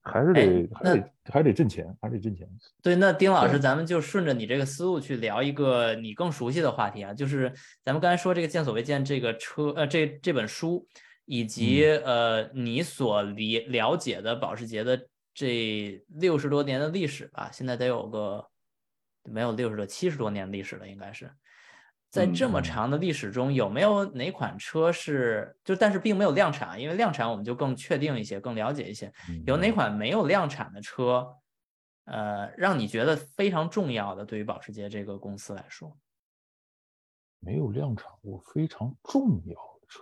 [0.00, 2.48] 还是得还得还得挣钱，还得挣钱。
[2.82, 7.52] 对，那丁老师，咱们就顺着你这个思路去聊一个你更熟悉的话题啊，就是
[7.84, 10.88] 咱们刚才说这个“见所未见”这个车，呃，这这本书。
[11.24, 18.48] 以及呃，你所理了解的保时捷的这六十多年的历史吧，现在得有个
[19.24, 21.30] 没有六十多七十多年历史了，应该是。
[22.10, 29.12] 在这么长的历史中，有没有哪款车是就但是并没有量产，因为量产我们就更确定一些，更了解一些。
[29.46, 31.26] 有哪款没有量产的车，
[32.04, 35.98] 呃，让你觉得非常重要的，对于保时捷这个公司来说，
[37.40, 40.00] 没有量产过非常重要的车。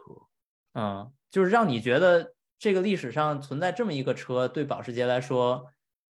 [0.74, 5.66] 嗯，就是让你觉得这个历史上存在这么一个车，对保时捷来说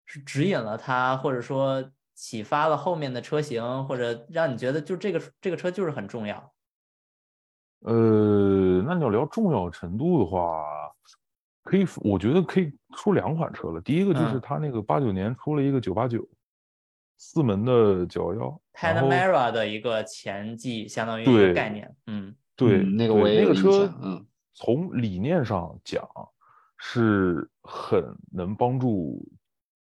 [0.06, 6.54] 是指引了它，或者说启发了后面的车型，或者让你觉得就这个这个车就是很重要。
[7.82, 10.64] 呃，那你要聊重要程度的话，
[11.64, 13.80] 可以，我觉得可以出两款车了。
[13.82, 16.28] 第一个就是它那个八九年出了一个九八九
[17.18, 21.96] 四门的九幺幺，Panamera 的一个前继，相当于一个概念。
[22.08, 24.26] 嗯，对，那个我那个车，嗯。
[24.60, 26.04] 从理念上讲，
[26.80, 29.24] 是很能帮助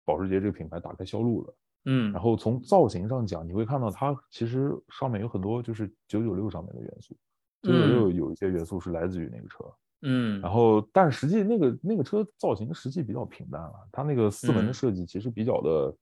[0.05, 1.55] 保时捷这个品牌打开销路的。
[1.87, 7.17] 嗯，然后从造型上讲，你会看到它其实上面有很多就是九九六上面的元素，
[7.63, 9.65] 九九六有一些元素是来自于那个车。
[10.03, 15.97] 嗯，然后但实际那个那个车造型实际比较平淡了，它那个四门的设计其实比较的，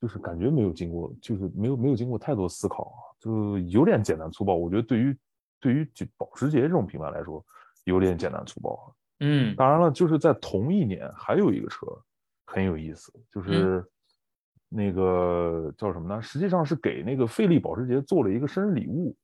[0.00, 4.54] 就是感觉没有经过，就是没有没有经过太多思考，就有点简单粗暴。
[4.54, 5.18] 我觉得对于
[5.58, 7.44] 对于保时捷这种品牌来说。
[7.86, 11.86] 有点简单粗暴，嗯，当然了，就是在同一年还有一个车
[12.44, 13.84] 很有意思，就是
[14.68, 16.20] 那个叫什么呢？
[16.20, 19.16] 实际上是给那个费利保时捷做了一个生日礼物，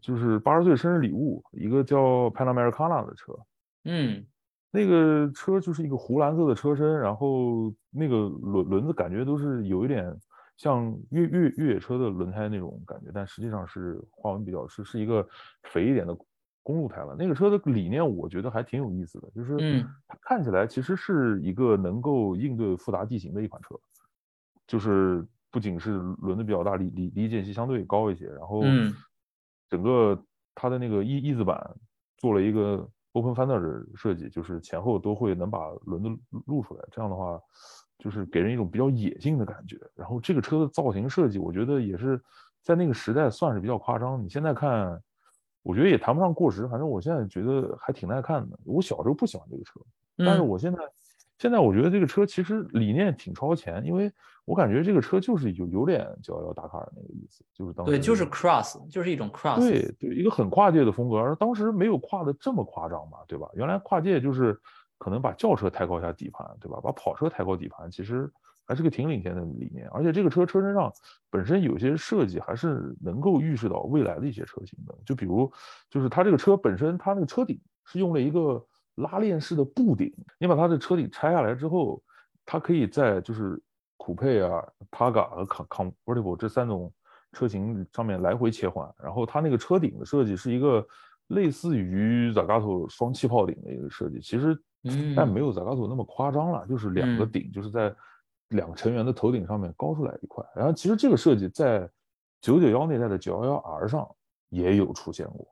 [0.00, 3.32] 就是八十岁生日礼物，一个叫 Panamericana 的车。
[3.84, 4.26] 嗯，
[4.72, 10.12] 那个车就是一个湖蓝色的车身，然后那个轮轮子感觉都是有一点
[10.56, 15.24] 像越越越野车的轮胎那种感觉，但实际上是花纹比较是是一个
[15.62, 16.16] 肥一点的
[16.64, 17.14] 公路胎了。
[17.16, 23.76] 那个车的理念我觉得还挺有意思的，就是它看起来其实是一个能够应对复杂地形的一款车。
[24.66, 28.62] 就是不仅是轮子比较大，离离离间隙相对高一些，然后
[29.68, 30.20] 整个
[30.54, 31.76] 它的那个翼翼子板
[32.16, 36.08] 做了一个 open fender 的设计，就是前后都会能把轮子
[36.46, 37.38] 露出来，这样的话
[37.98, 39.78] 就是给人一种比较野性的感觉。
[39.94, 42.18] 然后这个车的造型设计，我觉得也是
[42.62, 44.24] 在那个时代算是比较夸张。
[44.24, 44.98] 你现在看，
[45.64, 48.56] 我觉得也谈不上过时，反正我现在觉得还挺耐看的。
[48.64, 49.80] 我小时候不喜欢这个车，
[50.18, 50.78] 但是我现在。
[51.36, 54.10] 现在我觉得这个车其实理念挺超前，因为
[54.44, 63.48] 我感觉这个车就是有有点九幺幺达喀尔那个意思，就是当对，就是 cross，就是一种 cross，对对，一个很跨界的风格，而当时没有跨的这么夸张嘛，对吧？
[63.54, 64.56] 原来跨界就是
[64.96, 66.78] 可能把轿车抬高一下底盘，对吧？
[66.80, 68.32] 把跑车抬高底盘，其实
[68.66, 69.88] 还是个挺领先的理念。
[69.90, 70.92] 而且这个车车身上
[71.30, 75.50] 本身有些设计还是能够预示到未来的一些车型的，就比如
[75.90, 78.64] 就是它这个车本身，它那个车顶是用了一个。
[78.98, 82.00] 拉链式的布顶，你把它的车顶拆下来之后，
[82.46, 83.60] 它可以在就是
[83.96, 86.92] 酷配啊、Targa 和 Convertible 这三种
[87.32, 88.88] 车型上面来回切换。
[89.02, 90.86] 然后它那个车顶的设计是一个
[91.26, 94.56] 类似于 Zagato 双气泡顶的一个设计，其实
[95.16, 97.92] 但没有 Zagato 那么夸张了，就是两个顶就是在
[98.54, 100.44] 两个成员的头顶上面高出来一块。
[100.56, 101.88] 然后其实这个设计在
[102.40, 104.08] 九九幺那代的九幺幺 R 上
[104.48, 105.46] 也有出现过。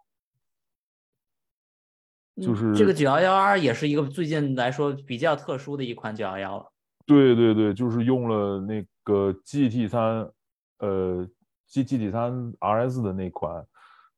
[2.41, 6.73] 就是这个九幺幺 R 也是一个最近来说比较特殊的一款九幺幺了。
[7.05, 10.31] 对对对，就是用了那个 GT 三，
[10.79, 11.29] 呃
[11.67, 13.67] ，G GT 三 RS 的那款，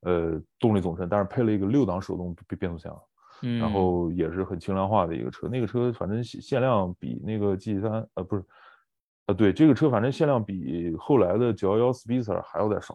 [0.02, 3.02] 呃，动力总成，但是配了一个六档手动变变速箱，
[3.42, 5.48] 嗯，然后也是很轻量化的一个车。
[5.48, 8.44] 那个车反正限量比那个 GT 三，呃，不是，
[9.26, 12.94] 呃，对，这个车反正限量比后来的九幺幺 Speedster 还要再少，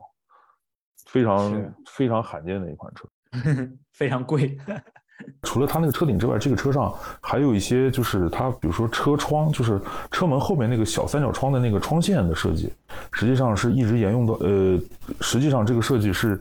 [1.07, 3.07] 非常非常罕见的一款车，
[3.93, 4.57] 非常贵。
[5.41, 9.77] 除了它那个车顶之外，这个车上还有一些，就是它，比如说车窗，就是
[10.11, 12.71] 车门后面那个小三角窗的那个窗线的设计，
[13.11, 14.79] 实际上是一直沿用到，呃，
[15.19, 16.39] 实际上这个设计是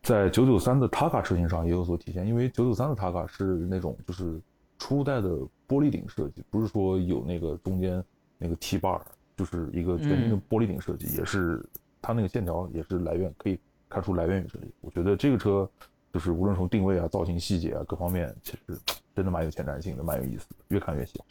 [0.00, 4.40] 在九九三的 Targa 车型上也有所体现，因为九九三的 Targa 是那种就是
[4.78, 5.30] 初代的
[5.66, 8.00] 玻璃顶设计，不是说有那个中间
[8.38, 9.00] 那个 T bar，
[9.40, 11.64] 就是一个全新的玻璃顶设计，也是
[12.00, 14.70] 它那个线条也是来源可以看出来源于这里。
[14.80, 15.68] 我觉得这个车。
[16.12, 18.76] 就是无论从定位啊、造型细节啊各方面，其实
[19.14, 21.28] 真的蛮有前瞻性的，蛮有意思的，越看越喜欢。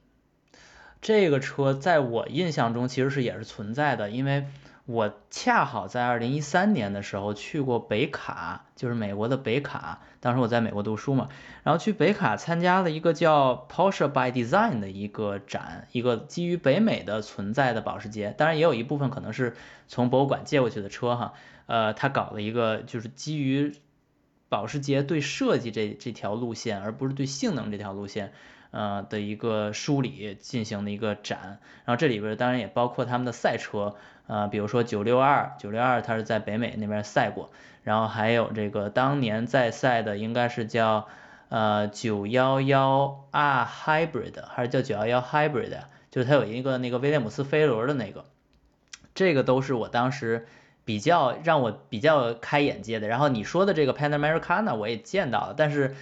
[1.02, 4.46] 这个车在我印象中其实是也是存在的，因为
[4.90, 11.30] 我恰好在二零一三年的时候去过北卡，就是美国的北卡，当时我在美国读书嘛，
[11.62, 19.56] 然后去北卡参加了一个叫 Porsche by Design 的一个展，一个基于北美的存在的保时捷，当然也有一部分可能是
[19.88, 21.34] 从博物馆借过去的车哈，
[21.68, 23.76] 呃，他搞了一个就是基于。
[24.52, 28.34] 保时捷对设计这这条路线，而不是对性能这条路线，
[28.72, 31.60] 呃的一个梳理进行的一个展。
[31.86, 33.96] 然后这里边当然也包括他们的赛车，
[34.28, 37.50] 呃，比如说九六二，九六二它是在北美那边赛过，
[37.84, 41.08] 然后还有这个当年在赛的应该是叫
[41.50, 45.78] 呃九幺幺 R Hybrid，还是叫九幺幺 Hybrid，
[46.12, 48.26] 就是它有一个那个威廉姆斯飞轮的那个，
[49.16, 50.48] 这个都是我当时。
[50.86, 55.96] 比较让我比较开眼界的，然后你说的这个 Panamericana 我也见到了，但是，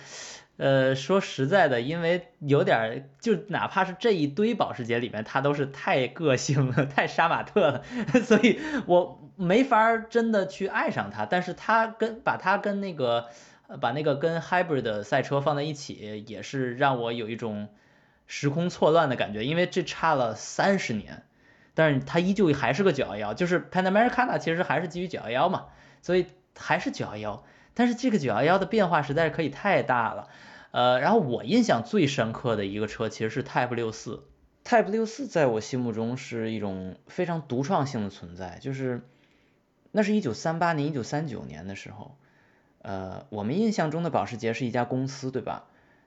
[0.58, 7.84] 呃，说实在的，因为有点就哪怕是这一堆保时捷里面，它都是太个性了， 太杀马特了，
[8.26, 11.26] 所以我没法真的去爱上它。
[11.26, 13.28] 但是它跟把它跟那个
[13.80, 17.70] 把那个跟 Hybrid 的赛车放在一起，也是让我有一种
[18.26, 21.24] 时空错乱的感觉，因为这差了三十年。
[21.76, 25.66] 但是它依旧还是个911，就是 Panamericana 其实还是基于911嘛，
[26.02, 26.26] 所以
[26.58, 27.42] 还是911。
[27.76, 30.28] 但是这个911的变化实在是可以太大了，
[30.78, 39.02] 呃，然后我印象最深刻的一个车其实是 Type 64，Type 64在我心目中是一种非常独创性的存在，就是
[39.92, 42.16] 那是一九三八年、一九三九年的时候，
[42.84, 45.66] 呃，我们印象中的保时捷是一家公司，对吧？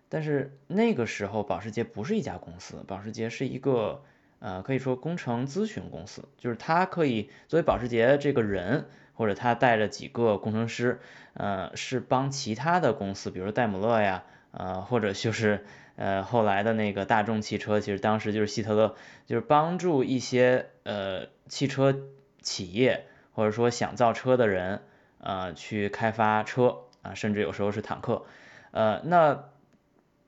[0.09, 4.05] 但是那个时候保时捷不是一家公司，保时捷是一个。
[4.39, 10.99] 呃，可以说工程咨询公司，就是他可以作为保时捷这个人，或者他带着几个工程师，
[11.35, 15.64] 呃，是帮其他的公司，比如戴姆勒呀，呃，或者就是
[15.96, 18.96] 呃，后来的那个大众汽车，其实当时就是希特勒
[19.26, 21.96] 就是帮助一些呃汽车
[22.42, 24.82] 企业或者说想造车的人
[25.18, 28.24] 呃去开发车啊，甚至有时候是坦克。
[28.70, 29.44] 呃，那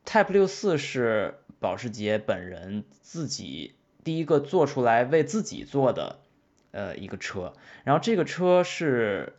[0.04, 6.18] Type 六四是保时捷本人自己第一个做出来为自己做的
[6.72, 7.52] 呃一个车，
[7.84, 9.34] 然后这个车是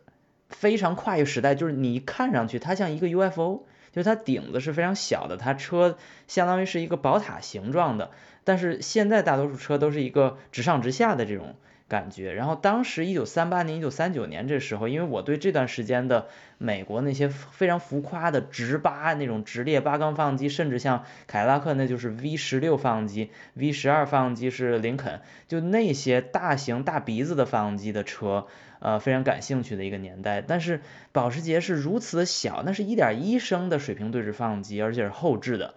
[0.48, 8.10] 非常跨越时代，就是你看上去它像一个 UFO，就是它顶子是非常小的，它车相当于是一个宝塔形状的，
[8.42, 11.54] 但是现在大多数车都是一个直上直下的这种。
[11.86, 28.46] 感觉，然后当时一九三八年、一九三九年这时候，因为我对这段时间的美国那些非常浮夸的直八那种直列八缸发动机，甚至像凯迪拉克那就是 V 十六发动机，V 十二发动机是林肯，就那些大型大鼻子的发动机的车，
[28.84, 30.42] 呃，非常感兴趣的一个年代。
[30.42, 30.82] 但是
[31.12, 35.74] 保时捷是如此的小，那是一点一升的水平对置发动机，而且是后置的，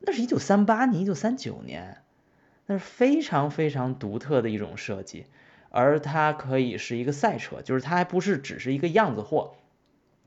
[0.00, 1.98] 那是一九三八年、一九三九年。
[2.66, 5.26] 那是非常非常独特的一种设计，
[5.70, 9.54] 而它可以是一个赛车，就是它还不是只是一个样子货。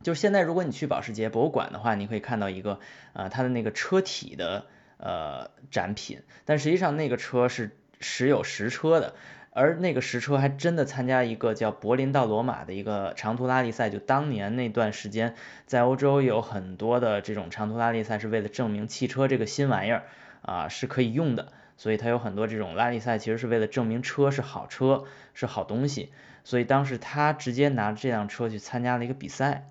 [0.02, 2.80] 就是现在如果你去保时捷博物馆的话，你可以看到一个
[3.14, 4.66] 呃它的那个车体的
[4.98, 9.14] 呃展品，但实际上那个车是实有实车的，
[9.52, 15.36] 而那个实车还真的参加一个叫柏林到罗马的一个长途拉力赛，就当年那段时间
[15.66, 20.04] 在欧洲有很多的这种长途拉力赛是为了证明汽车这个新玩意儿
[20.42, 21.52] 啊是可以用的。
[21.78, 26.12] 所以它有很多这种拉力赛，其实是为了证明车是好车，是好东西。
[26.44, 29.68] 所以当时他直接拿这辆车去参加了一个比赛，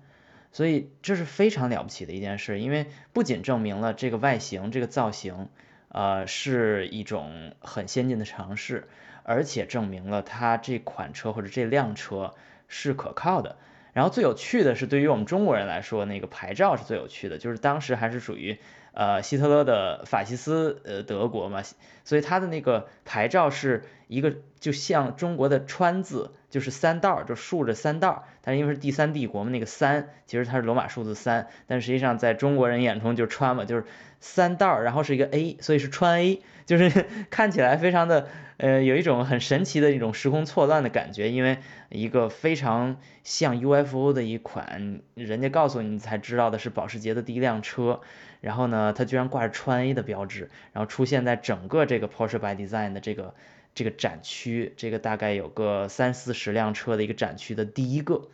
[0.51, 5.47] 所以这是非常了不起的一件事，因为不仅证明了这个外形、这个造型，
[5.87, 8.89] 呃，是一种很先进的尝试，
[9.23, 12.33] 而且证明了它这款车或者这辆车
[12.67, 13.57] 是可靠的。
[13.93, 18.57] 然后最有趣的是，对于我们中国人来说，那个牌照是最有趣的，就是当时还是属于。
[18.93, 21.63] 呃，希特勒的法西斯呃德国嘛，
[22.03, 28.25] 所以它的那个牌照是一个就像中国的川字，就是三道，就竖着三道。
[28.41, 33.85] 但是因为是第三帝国嘛，那个三其实它是罗马数字三，但实际上在中国人眼中就是川嘛，就是
[34.19, 38.27] 三道，然后是一个 A，所以是川 A，就是 看起来非常的
[38.61, 41.57] 呃有一种很神奇的一种时空错乱的感觉，因为
[41.89, 48.01] 一个非常像 UFO 的一款，人家告诉你才知道的是保时捷的第一辆车。
[48.39, 53.33] 然后呢，它居然挂着川 A 的标志，然后出现在整个这个 Porsche by Design 的这个
[53.73, 58.29] 这个展区，这个大概有个三四十辆车的一个展区的第一个，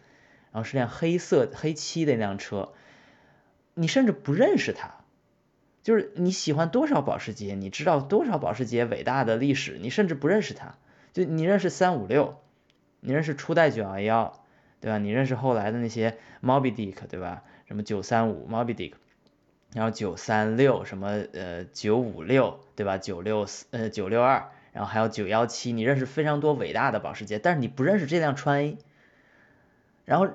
[0.52, 2.74] 然后是辆黑色黑漆的一辆车，
[3.76, 4.97] 你甚至不认识它，
[5.88, 10.76] 就是你喜欢多少保时捷，你知道多少保时捷伟大的历史，你甚至不认识它，
[11.14, 12.42] 就你认识三五六，
[13.00, 14.44] 你认识初代九幺幺，
[14.82, 14.98] 对吧？
[14.98, 17.44] 你认识后来的那些 Moby Dick，对吧？
[17.70, 18.96] 什么九三五 Moby Dick。
[19.72, 22.98] 然后九三六什么呃九五六对吧？
[22.98, 28.78] 九六四呃九六二，然后还有九幺七，你认识非常多伟大的保时捷，但是你不认识这辆川 A。
[30.04, 30.28] 然后，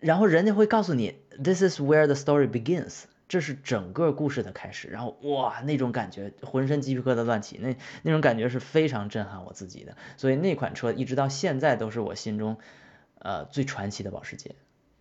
[0.00, 4.88] 然后人家会告诉你，This is where the story begins，这是整个故事的开始。
[4.88, 9.96] 然后哇，那种感觉浑身鸡皮疙瘩乱起，那那种感觉是非常震撼我自己的。
[10.16, 12.56] 所以那款车一直到现在都是我心中
[13.18, 14.54] 呃最传奇的保时捷。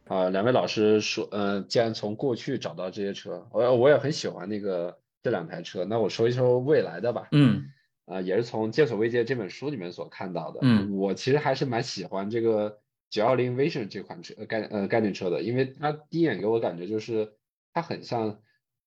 [0.05, 7.27] 啊，两位老师说，呃，既然从过去找到这些车，我我也很喜欢那个这两台车，那我说一说未来的吧。
[7.33, 7.65] 嗯，
[8.05, 10.59] 啊，也是从《见所未见》这本书里面所看到的。
[10.61, 17.33] 嗯，我其实还是蛮喜欢这个九幺零 Vision 这款车概呃概念车的，因为它第一眼给我感觉就是
[17.73, 18.41] 它很像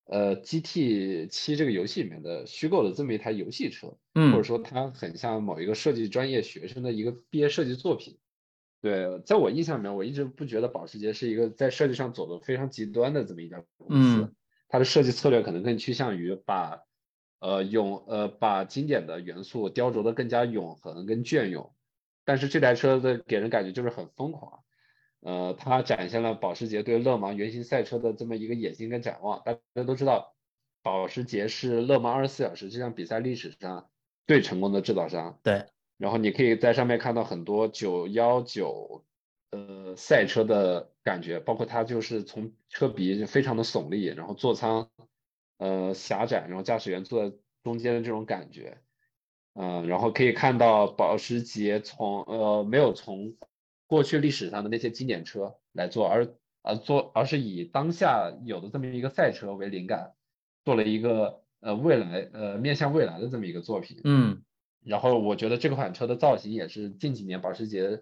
[0.05, 8.19] 呃 GT 七这个游戏里面的虚构的这么一台游戏车，嗯，或者说它很像某一个设计专业学生的一个毕业设计作品。
[8.83, 14.35] 对，在我印象里面，我一直不觉得保时捷是一个在设计上走的非常极端的这么一家公司。
[14.69, 16.81] 它的设计策略可能更趋向于把，
[17.41, 21.75] 呃永呃把经典的元素雕琢的更加永恒跟隽永。
[22.25, 24.63] 但是这台车的给人感觉就是很疯狂，
[25.21, 29.43] 呃，它展现了保时捷对勒芒原型赛车的这么一个野心跟展望。
[29.45, 30.35] 大家都知道，
[30.83, 33.91] 保时捷是勒芒二十四小时这项比赛历史上
[34.27, 35.39] 最成功的制造商。
[35.43, 35.67] 对。
[35.99, 39.05] 然后你可以在上面看到很多九幺九，
[39.51, 44.89] 呃，赛车的感觉，包括它就是从车鼻非常的耸立，然后座舱，
[45.59, 48.79] 呃，狭窄，然后驾驶员坐在中间的这种感觉，
[49.53, 53.35] 嗯，然后可以看到保时捷从呃没有从
[53.91, 56.29] 过去历史上的那些经典车来做，而
[56.63, 60.13] 而做而是以当下有的这么一个赛车为灵感，
[60.65, 64.43] 做了一个呃未来呃面向未来的这么一个作品，嗯。
[64.85, 68.01] 然后我觉得这款车的造型也是近几年保时捷，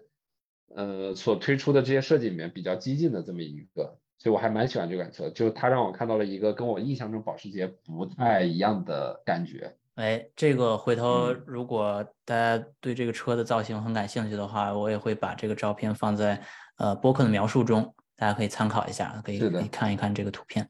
[0.75, 3.97] 呃所推出的这些设计里面比较激进的这么一个。
[4.19, 9.75] 所以我还蛮喜欢这款车，就它让我看到了一个跟我印象中保时捷不太一样的感觉。
[9.99, 16.41] 哎，这个回头嗯如果大家对这个车的造型很感兴趣的话，我也会把这个照片放在
[16.77, 20.65] 呃播客的描述中，大家可以参考一下，可以可以看一看这个图片。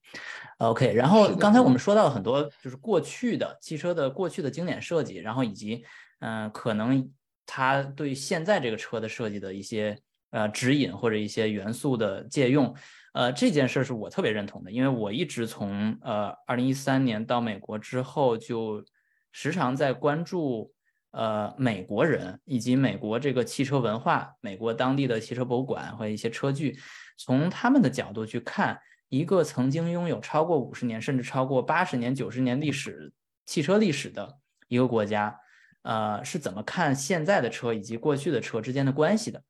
[0.58, 5.86] OK，然后刚才我们说到了很多就是过去的汽车的过去的经典设计，然后以及
[6.22, 7.08] 嗯、呃可能
[7.46, 9.96] 它对现在这个车的设计的一些
[10.32, 12.76] 呃指引或者一些元素的借用。
[13.14, 18.84] 呃，这件事是我特别认同的，因为我一直从呃二零一三年到美国之后，就
[19.32, 20.74] 时常在关注
[21.12, 26.80] 呃美国人以及美国这个汽车文化，美国当地的汽车博物馆和一些车具，
[27.18, 33.12] 从他们的角度去看一个曾经拥有超过五十年甚至超过八十年、九十年历史
[33.46, 35.40] 汽车历史的一个国家，
[35.82, 39.42] 呃，是怎么看现在的车以及过去的车之间的关系的。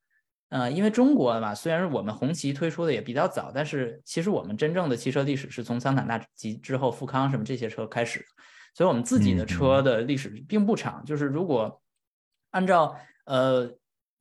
[0.49, 8.25] 呃，因为中国嘛，虽然我们红旗推出的也比较早，但是其实我们真正的汽车历史是从桑塔纳及之后富康什么这些车开始，
[8.79, 11.03] 所以我们自己的车的历史并不长。
[11.03, 11.81] 就是如果
[12.51, 13.69] 按照呃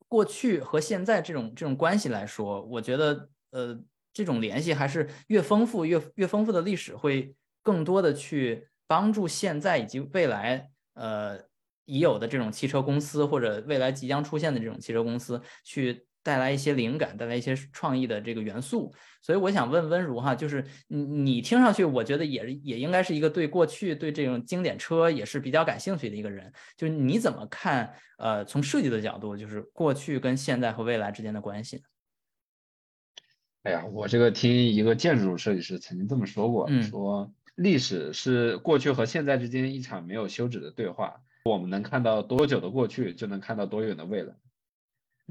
[0.09, 3.79] 过去和现在这种这种关系来说，我觉得呃
[4.11, 7.33] 这种联系还是越丰富越越丰富的历史会
[7.63, 11.39] 更多的去帮助现在以及未来呃
[11.85, 18.93] 已有的这种汽车公司或者未来即将出现的这种汽车公司去带来一些灵感，带来一些创意的这个元素。
[19.19, 26.53] 所以我想问温如哈，就是你你听上去，我觉得也也应该是一个对过去对这种经典车也是比较感兴趣的一个人。
[26.77, 27.91] 就是你怎么看？
[28.19, 31.81] 呃，从设计的角度，就是过去跟现在和未来之间的关系呢？
[33.63, 41.15] 哎呀，我这个听一个建筑设计师曾经这么说过，嗯说历史是过去和现在之间一场没有休止的对话。
[41.45, 44.33] 我们能看到多久的过去，就能看到多远的未来。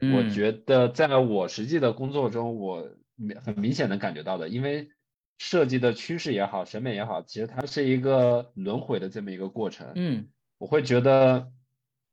[0.00, 4.90] 我嗯觉得在我实际的工作中，我明很明显能感觉到的，因为
[5.38, 9.92] 设计的趋势也好，审美也好，其实它是一个轮回的这么一个过程。
[9.94, 10.28] 嗯
[10.58, 11.52] 我会觉得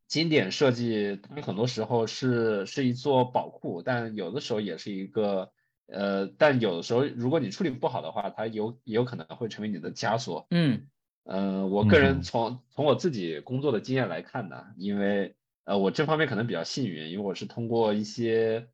[0.08, 5.52] 经典设计它很多时候是是一座宝库，但有的时候也是一个
[5.88, 10.48] 呃，但有的时候如果你处理不好的话，它有也有可能会成为你的枷锁。
[10.50, 10.88] 嗯
[11.24, 15.36] 嗯，我个人嗯从从我自己工作的经验来看呢，因为
[15.66, 18.68] 呃我这方面可能比较幸运，因为我是通过一些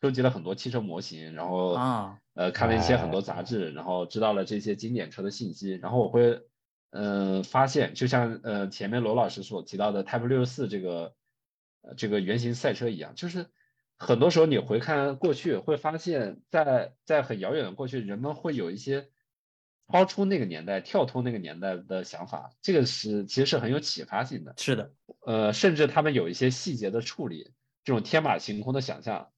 [0.00, 3.22] 收集了很多汽车模型，然后啊呃看了一些很多哎。
[3.22, 6.42] 杂志，然后知道了这些经典车的信息，然后我会
[6.90, 11.14] 嗯、呃发现，就像呃前面罗老师所提到的 Type 六十四这个
[11.82, 13.46] 呃这个原型赛车一样，就是
[13.98, 19.08] 很多时候你回看过去，会发现在在很遥远的过去，人们会有一些
[19.92, 24.54] 超出那个年代、跳脱那个年代的想法，这个是其实是很有启发性的。
[24.56, 24.92] 是的，
[25.24, 27.52] 呃，甚至他们有一些细节的处理，
[27.84, 29.28] 这种天马行空的想象，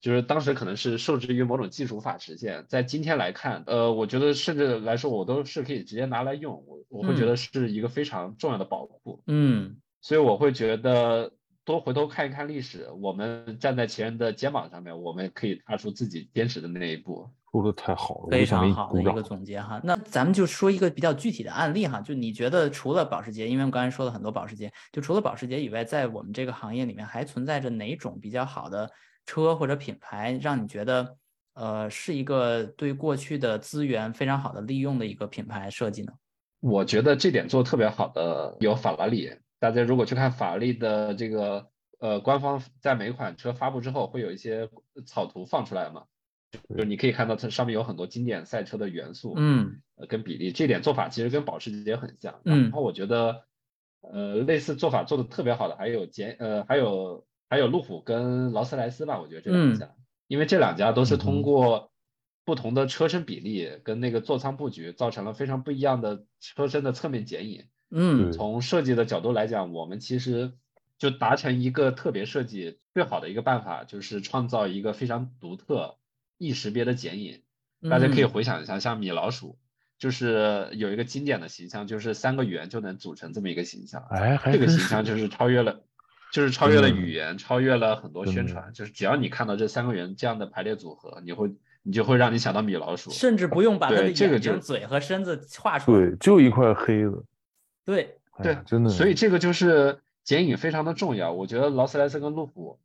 [0.00, 7.26] 就是当时可能是受制于某种技术无法实现，在今天来看，呃，我觉得甚至来说，我都是可以直接拿来用，我我会觉嗯。
[7.26, 9.76] 得是一个非常重要的宝库，嗯。
[10.02, 11.34] 所以我会觉得
[11.64, 17.28] 多回头看一看历史，我们站在前人的肩膀上面，我们可以踏出自己坚持的那一步。
[17.52, 19.20] 说的太好了，非常好的一个。
[19.22, 19.80] 总结哈。
[19.82, 28.88] 那咱们就说一个比较具体的案例哈，就你觉得除了保时捷，因为我刚才说了很多保时捷，就除了保时捷以外，在我们这个行业里面还存在着哪种比较好的
[29.26, 31.16] 车或者品牌，让你觉得
[31.54, 36.12] 呃是一个对过去的资源非常好的利用的一个品牌设计呢？
[36.60, 39.28] 我觉得这点做得特别好的有法拉利，
[39.60, 41.68] 大家如果去看法拉利的这个
[42.00, 44.68] 呃官方在每款车发布之后会有一些
[45.06, 46.06] 草图放出来嘛，
[46.68, 49.80] 就是你可以看到它上面有很多经典赛车的元素，嗯。
[49.96, 52.40] 呃跟比例，这点做法其实跟保时捷很像。
[52.46, 52.62] 嗯。
[52.62, 53.44] 然后我觉得
[54.00, 59.78] 呃类似做法做的特别好的还有捷呃还有还有路虎跟劳斯莱斯吧，我觉得这两嗯。
[59.78, 59.94] 家，
[60.26, 61.92] 因为这两家都是嗯通过
[62.46, 67.66] 不同的车身比例跟那个座舱布局，造成了非常不一样的车身的侧面剪影。
[67.90, 70.52] 嗯从设计的角度来讲，我们其实
[70.98, 75.96] 就达成一个特别设计最好的一个办法，就是创造一个非常独特、
[76.38, 77.42] 易识别的剪影。
[77.88, 79.58] 大家可以嗯回想一下，像米老鼠，
[79.98, 84.04] 就是有一个经典的形象，就是三个圆就能组成这么一个形象。
[84.10, 85.80] 哎，这个形象就是是超越了，
[86.30, 88.72] 就是超越了语言，超越了很多宣传。
[88.74, 91.50] 就是只要你看到这三个圆这样的排列组合，你会
[91.82, 93.10] 你就会让你想到米老鼠。
[93.10, 96.06] 甚至不用把它的这个就眼睛、嘴和身子画出来。
[96.06, 97.22] 对，就一块黑的，
[97.90, 98.90] 对，对哎，真的。
[98.90, 101.32] 所以这个就是剪影非常的重要。
[101.32, 102.78] 我觉得劳斯莱斯跟路虎，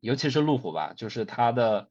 [0.00, 1.88] 尤其是路虎吧，就是它的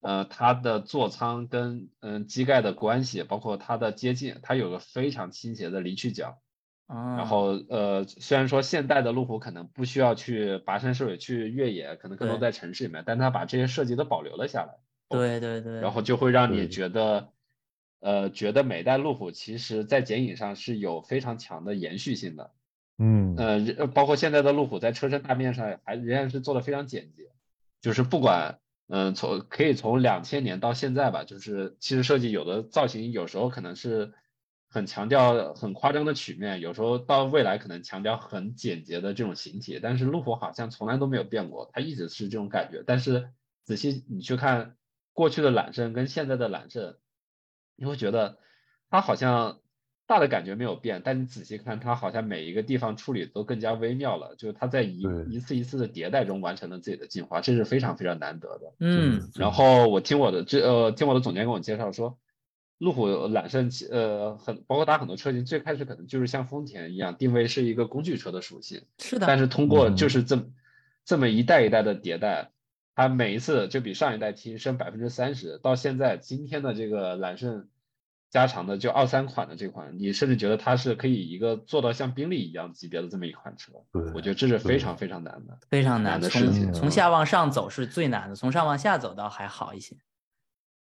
[0.00, 6.38] 呃它的座舱跟嗯、机盖的关系，包括它的接近，它有个非常倾斜的离去角。
[6.86, 14.74] 啊，然后呃，虽然说现代的路虎可能不需要去跋山涉水去越野，可能更多在城市里面，但它把这些设计都保留了下来。
[15.08, 17.30] 对对对，然后就会让你觉得，
[18.04, 22.50] 呃，觉得每代路虎其实在剪影上是有非常强的延续性的。
[22.98, 27.30] 嗯呃，呃包括现在的路虎在车身大面上还仍然是做的非常简洁，
[27.80, 34.12] 就是不管，嗯、从可以从两千年到现在吧，就是其实设计有的造型有时候可能是
[34.68, 42.84] 很强调很夸张的曲面，有时候到未来可能强调很简洁的这种形体，但是路虎好像从来都没有变过，它一直是这种感觉。
[42.86, 43.30] 但是
[43.64, 44.76] 仔细你去看
[45.14, 46.96] 过去的揽胜跟现在的揽胜，
[47.76, 48.38] 你会觉得
[48.90, 49.58] 它好像
[50.06, 58.72] 大的感觉没有变，但你仔细看，它好像每一个地方处理都更加微妙了，就是它在一一次一次的迭代中完成了自己的进化，这是非常非常难得的。
[58.80, 62.18] 嗯然后我听我的这呃听我的总监跟我介绍说，
[62.76, 70.44] 路虎揽胜其呃很包括它很多车型最开始可能就是像丰田一样定位是一个工具车的属性，是的，但是通过嗯就是这么
[71.06, 72.50] 这么一代一代的迭代，
[72.94, 77.68] 它每一次就比上一代提升百分之三十，到现在今天的这个揽胜
[78.30, 85.58] 加长的就二三款的这款，你甚至觉得它是可以一个做到像宾利一样级别的这么一款车，对我觉得这是非常非常难的。
[85.70, 89.96] 非常难，的事情从下往上走是最难的，从上往下走倒还好一些。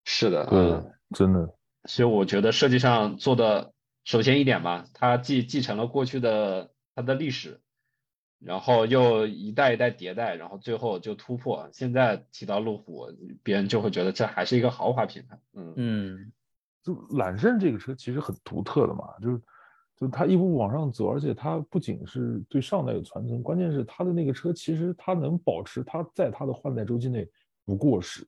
[0.04, 3.72] 是的，嗯，，真的，所以我觉得设计上做的，
[4.04, 7.60] 首先一点吧，它继继承了过去的它的历史，
[8.40, 11.68] 然后又一代一代迭代，然后最后就突破。
[11.72, 13.08] 现在提到路虎，
[13.42, 15.38] 别人就会觉得这还是一个豪华品牌。
[15.54, 16.32] 嗯，嗯，
[16.82, 19.38] 就揽胜这个车其实很独特的嘛，就是
[19.96, 27.28] 就是它一步步往上走，而且它不仅是对上代有传承，关键是它的那个车其实它能保持它在它的换代周期内
[27.64, 28.26] 不过时。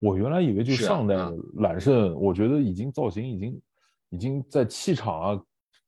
[0.00, 3.62] 我原来以为就上代的嗯揽胜，我觉得已经造型已经
[4.10, 5.42] 已经在气场啊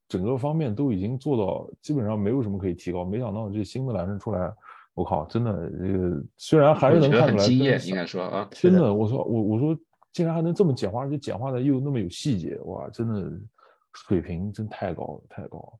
[0.08, 4.52] 整个方面都已经做到基本上没有什么可以提高，没想到这新的揽胜出来，
[4.94, 9.78] 我靠，真的这个虽然还是能看出来很惊艳，应该说啊，真的，我说我我说
[10.12, 13.30] 竟然还能这么简化，而且简化的又那么有细节，哇，真的
[13.92, 15.78] 水平真太高了，太高了。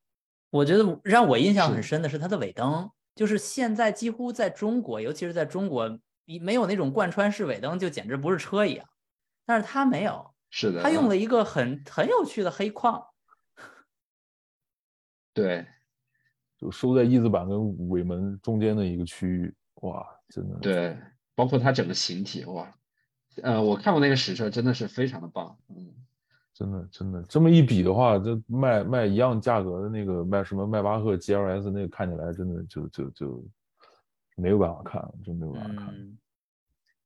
[0.51, 8.87] 我觉得让我印象很深的是它的尾灯，就是现在几乎在中国，尤其是在中国，一没有那种贯穿式尾灯，就简直不是车一样。
[9.45, 13.03] 但是它没有，是的，它用嗯了一个很很有趣的黑框，
[15.39, 15.67] 对
[16.59, 20.97] 就收在翼子板跟尾门中间的一个区域，哇，真的，对，
[21.35, 22.75] 包括它整个形体，哇，
[23.43, 25.57] 呃，我看过那个实车，真的是非常的棒。
[25.69, 25.95] 嗯，
[26.53, 33.45] 真的真的这么一比的话，这卖卖一样价格的那个卖什么迈巴赫 GLS 那个看起来真的就就就
[34.37, 35.95] 没有办法看，真没有办法看。
[35.95, 36.19] 嗯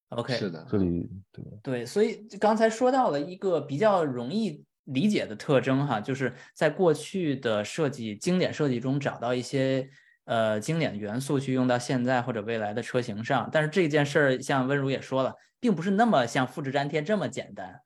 [0.08, 9.88] ，OK，是的，这里对对，所以刚才说到了一个比较容易理解的特征哈，就是在过去的设计经典设计中找到一些
[10.24, 13.48] 呃经典元素去用到现在或者未来的车型上。
[13.52, 17.80] 但是这件事儿，像温如也说了，并不是那么像复制粘贴这么简单。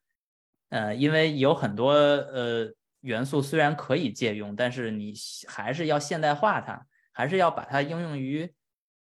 [0.71, 2.73] 呃，因为有很多呃
[3.03, 5.15] 元素虽然可以借用，但是你
[5.47, 8.53] 还是要现代化它，还是要把它应用于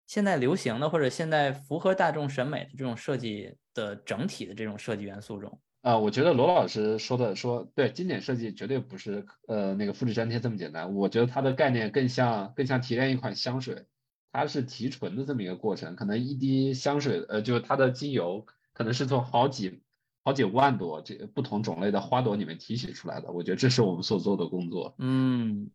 [0.06, 5.58] 现在流行的或者现在符合大众审美的这种设计的整体的这种设计元素中。
[5.84, 10.94] 啊，我觉得罗老师说的说对，经典设计绝对不是呃那个复制粘贴这么简单。
[10.94, 13.84] 我觉得它的概念更像更像提炼一款香水，
[14.32, 15.94] 它是提纯的这么一个过程。
[15.94, 19.82] 可能一滴香水，呃，就是它的精油可能是从好几
[20.24, 23.30] 好几万朵这个不同种类的花朵里面提取出来的。
[23.30, 24.94] 我觉得这是我们所做的工作。
[24.96, 25.68] 嗯，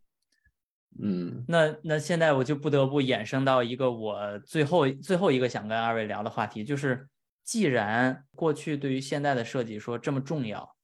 [1.00, 7.08] 嗯，那那现在我就不得不衍生到一个我最后最后一个想跟二位聊的话题，就是
[7.50, 10.76] 既然过去对于现代的设计说这么重要，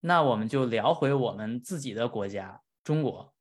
[0.00, 3.32] 那我们就聊回我们自己的国家中国。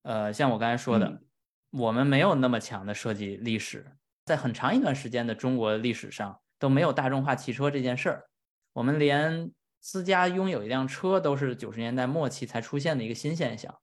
[0.00, 1.26] 呃，像我刚才说的，嗯
[1.72, 8.30] 我们没有那么强的设计历史，在很长一段时间的中国历史上都没有大众化汽车这件事儿，
[8.72, 9.52] 我们连
[9.82, 13.78] 私家拥有一辆车都是九十年代末期才出现的一个新现象。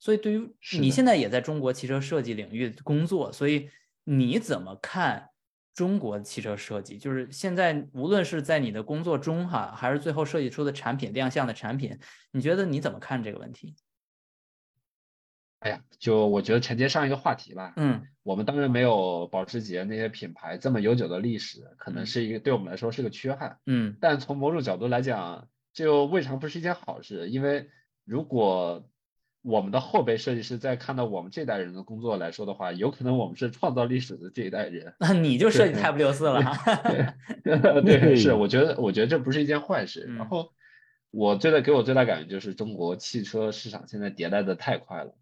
[0.00, 3.70] 所以，对于你现在也在中国汽车设计领域工作，所以
[4.02, 5.28] 你怎么看
[5.74, 6.98] 中国汽车设计？
[6.98, 11.98] 就是现在无论是在你的工作中哈，还是最后设计出的产品亮相的产品，
[12.30, 13.74] 你觉得你怎么看这个问题？
[15.60, 23.58] 哎呀，就我觉得承接上一个话题吧，嗯我们当然没有保时捷那些品牌这么悠久的历史，可能嗯是一个对我们来说是个缺憾。
[23.66, 27.70] 嗯但从某种角度来讲，这又未尝不是一件好事，因为
[28.04, 28.88] 如果
[29.42, 34.94] 我们的后辈设计师在看到我们这代人的工作来说的话，有可能我们是创造历史的这一代人。
[35.00, 36.76] 那你就设计 Type 六四了哈。
[37.84, 40.06] 对，是，我觉得，我觉得这不是一件坏事。
[40.08, 40.52] 嗯然后，
[41.10, 45.12] 我最大给我最大感觉就是中国汽车市场现在迭代的太快了。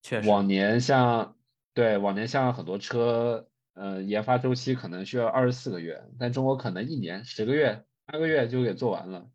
[0.00, 1.34] 确实，往年像
[1.74, 9.26] 对往年像很多车，呃，研发周期可能需要二十四个月，但中国可能一年十个月八个月就给做完了。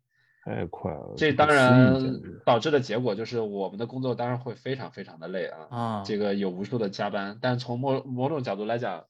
[0.44, 9.06] 太快了，这当然导致的结果就是我们的工作当然会非常非常的累啊，啊，这个有无数的加班，但从某某种角度来讲，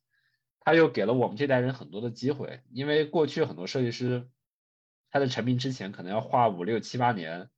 [0.61, 4.29] 他又给了我们这代人很多的机会，因为过去很多设计师
[5.11, 7.49] 他在成名之前可能要画五六七八年，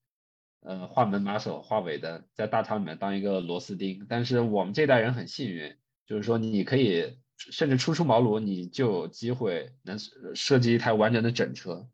[0.61, 5.75] 呃，画门把手、画尾灯，在大厂里面当一个螺丝钉，但是我们这代人很幸运，
[6.07, 9.99] 就是说你可以甚至初出茅庐，你就有机会能
[10.37, 11.89] 设计一台完整的整车，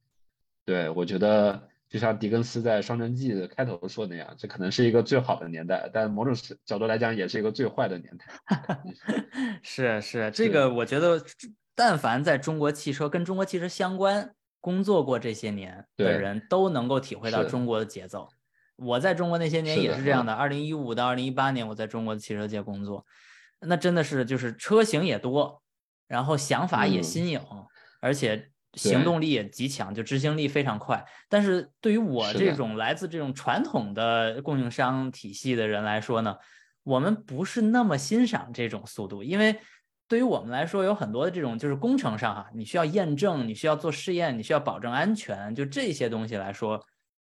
[0.67, 1.70] 对我觉得。
[1.91, 6.33] 就像狄更斯在《双城记》的开头说那样，这可能是一个最好的年代，但某种
[6.65, 8.27] 角度来讲，也是一个最坏的年代。
[9.61, 11.21] 是是，这个我觉得，
[11.75, 18.29] 但凡在中国汽车跟中国汽车相关工作过这些年的人，都能够体会到中国的节奏。
[18.77, 20.33] 我在中国那些年也是这样的。
[20.33, 23.05] 二零一五到二零一八年，我在中国的汽车界工作，
[23.59, 25.61] 那真的是就是车型也多，
[26.07, 27.41] 然后想法也新颖，
[28.01, 28.53] 而且。
[28.75, 31.05] 行动力也极强，就执行力非常快。
[31.29, 36.37] 但是对于我这种来自这种传统的供应商体系的人来说呢，
[36.85, 39.59] 我们不是那么欣赏这种速度，因为
[40.07, 46.81] 对于我们来说，有很多的这种就是工程上哈，你需要验证，你需要做试验，你需要保证安全，就这些东西来说，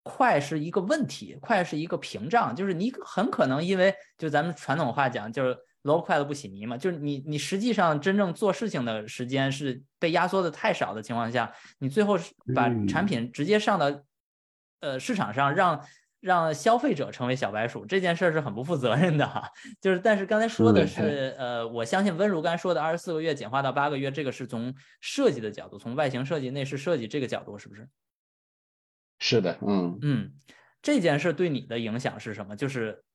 [0.04, 5.58] 快是一个问题，快是一个屏障，就是你很可能因为就咱们传统话讲就是。
[5.88, 12.20] 萝卜快了不洗泥嘛，就是你你实际上真正做事情的时间是被压缩的太少的情况下，你最后
[12.54, 14.04] 把产品直接上到
[14.82, 15.86] 呃市场上，让
[16.20, 19.50] 让消费者成为小白鼠，这件事儿是很不负责任的哈。
[19.80, 27.88] 就是但是刚才说的是呃，我相信温如刚才说的二十四个月简化到八个月，这个是从设计的角度，从外形设计、内饰设计这个角度是不是？
[29.20, 30.34] 是的，嗯嗯，
[30.82, 32.58] 这件事对你的影响是什么？
[32.58, 33.06] 就是。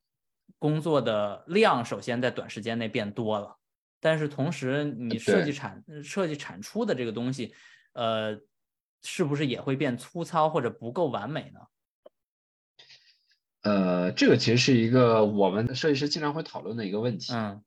[0.59, 3.57] 工作的量首先在短时间内变多了，
[4.01, 7.55] 但是同时你设计产设计产出的这个东西，
[7.93, 8.39] 呃，
[9.03, 11.61] 是不是也会变粗糙或者不够完美呢？
[13.63, 17.33] 呃，这个其实是一个我们设计师经常会讨论的一个问题。
[17.33, 17.63] 嗯，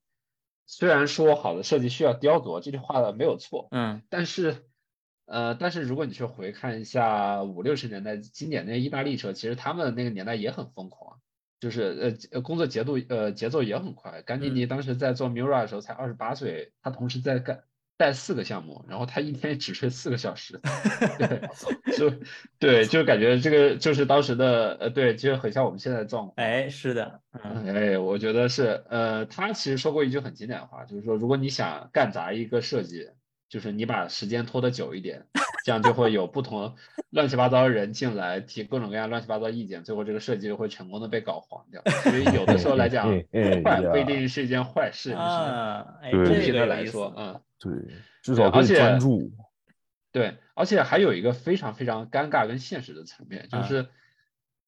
[0.66, 3.68] 虽然说好的设计需要雕琢，这句话没有错。
[3.70, 4.66] 嗯，但是，
[5.24, 11.15] 呃，但是如果你去回看一下五六十年代经典那些意大利车，其实他们那个年代也很疯狂。
[11.60, 14.22] 就是呃工作节奏呃节奏也很快。
[14.22, 17.62] 甘迪尼当时在做 Mura 的时候才二十八岁，他同时在干
[17.98, 20.60] 带四个项目，然后他一天只睡四个小时。
[21.18, 22.12] 对，就
[22.58, 26.34] 对，就感觉这个就是当时的呃对，其实很像我们现在的状况。
[26.36, 33.08] 哎，是的，哎，我觉得是呃，他其实说过一句很经典的话，就是说如果你想干砸一个设计，
[33.48, 35.26] 就是你把时间拖得久一点。
[35.66, 36.76] 这样就会有不同
[37.10, 41.82] 乱七八糟的人进来提各种各样乱七八糟意见，最后这个设计就会成功的被搞黄掉。
[42.04, 43.08] 所以有的时候来讲，
[43.64, 45.10] 坏不一定是一件坏事。
[45.10, 47.72] 啊，公平的来说，嗯，对，
[48.22, 49.32] 至少可以专注。
[50.12, 53.88] 对，而且还有一个非常非常尴尬跟现实的层面，就是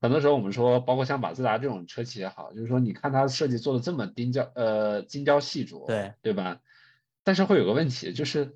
[0.01, 6.59] 很多时候我们说，包括像马自达这种车企也好，就是说你看它设计做的这么精雕呃精雕细琢，对对吧？
[7.23, 8.53] 但是会有个问题，就是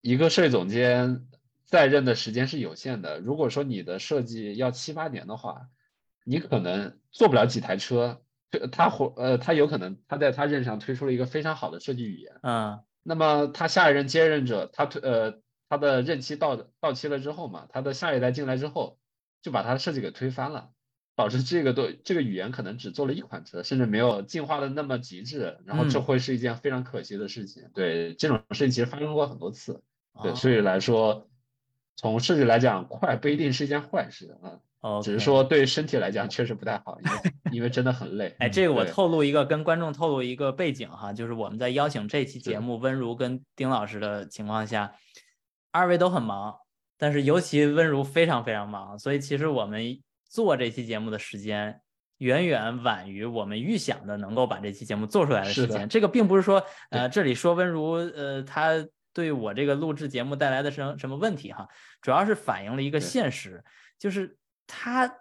[0.00, 1.24] 一个设计总监。
[1.72, 3.18] 在任的时间是有限的。
[3.18, 5.68] 如果说你的设计要七八年的话，
[6.22, 8.20] 你可能做不了几台车。
[8.70, 18.98] 他或呃，他有可能他在他任上推出了一个非常好的设计语言，嗯，那么他下一任接任者，他推呃他的任期到到期了之后嘛，他的下一代进来之后，
[19.40, 20.68] 就把他的设计给推翻了，
[21.16, 27.70] 导致这个都这个语言可能只做了一款车，甚至没有进化的那么极致，然后这会是一件非常可惜的事情。
[27.72, 29.82] 对这种事情其实发生过很多次，
[30.22, 31.26] 对，所以来说。
[31.94, 34.36] 从设计来讲，快不一定是一件坏事
[34.80, 38.34] 啊，只是说对身体来讲确实不太好，因为因为真的很累。
[38.38, 44.92] 哎，这个我透露一个，跟观众透露一个背景哈，就是我们在邀请这期节目温如跟丁老师的情况下，
[45.70, 46.56] 二位都很忙，
[46.98, 51.80] 但是尤其温如非常非常忙，所以其实我们做这期节目的时间
[52.18, 55.88] 远远晚于我们预想的能够把这期节目做出来的时间。
[55.88, 58.84] 这个并不是说呃这里说温如呃他。
[59.12, 61.68] 对我这个录制节目带来的什什么问题哈？
[62.00, 63.64] 主要是反映了一个现实，
[63.98, 65.18] 就是他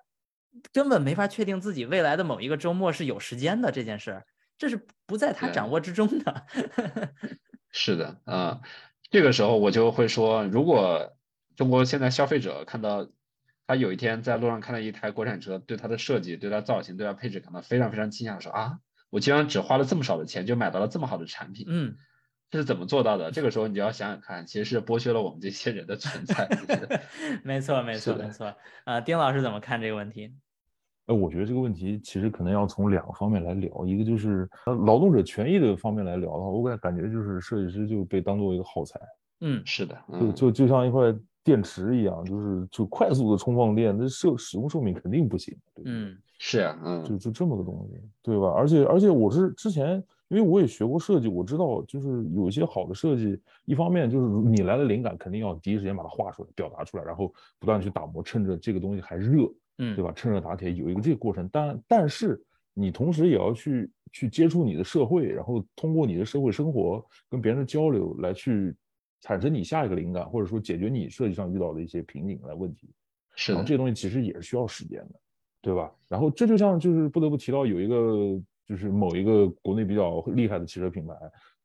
[0.71, 4.25] 根本没法确定自己未来的某一个周末是有时间的这件事儿，
[4.57, 6.45] 这是不在他掌握之中的。
[7.71, 8.61] 是的，啊，
[9.09, 11.15] 这个时候我就会说，如果
[11.55, 13.09] 中国现在消费者看到
[13.67, 18.79] 他有一天在路上看到一台国产车，对它的设计、对它造型、对它配置感到非常非常惊讶，说啊，
[19.09, 21.97] 我竟然只花了这么少的钱就买到了这么好的产品，嗯。
[22.51, 23.31] 这是怎么做到的？
[23.31, 26.47] 这个时候你就要想想看，其实是剥削了我们这些人的存在。
[27.43, 28.53] 没错，没错，没错。
[28.83, 30.33] 呃，丁老师怎么看这个问题？
[31.07, 38.99] 呃，我觉得这个问题其实可能要从两个方面来聊，一个就是呃劳动者权益的方面来聊的话，我感感觉就是设计师就被当做一个耗材。
[39.39, 45.57] 嗯，是的，就就就像一块电池一样，就是就快速的充放电，那寿使用寿命肯定不行。
[45.85, 48.49] 嗯，是啊，嗯，就就这么个东西，对吧？
[48.49, 60.11] 而且而且我是之前，因为我也学过设计，我知道就是有一些好的设计，一方面就是你来了灵感，肯定要第一时间把它画出来、表达出来，然后不断去打磨，趁着这个东西还热，嗯，对吧？
[60.15, 61.49] 趁热打铁，有一个这个过程。
[61.51, 62.41] 但但是
[62.73, 68.75] 你同时也要去去接触你的社会，然后通过你的社会生活跟别人的交流来去。
[69.23, 72.89] 产生你下一个灵感，或者说解决你设计上遇到的一些瓶颈来问题，
[73.35, 75.19] 是的，这些东西其实也是需要时间的，
[75.61, 75.93] 对吧？
[76.07, 78.41] 然后这就像就是不得不提到有一个
[78.71, 81.13] 就是某一个国内比较厉害的汽车品牌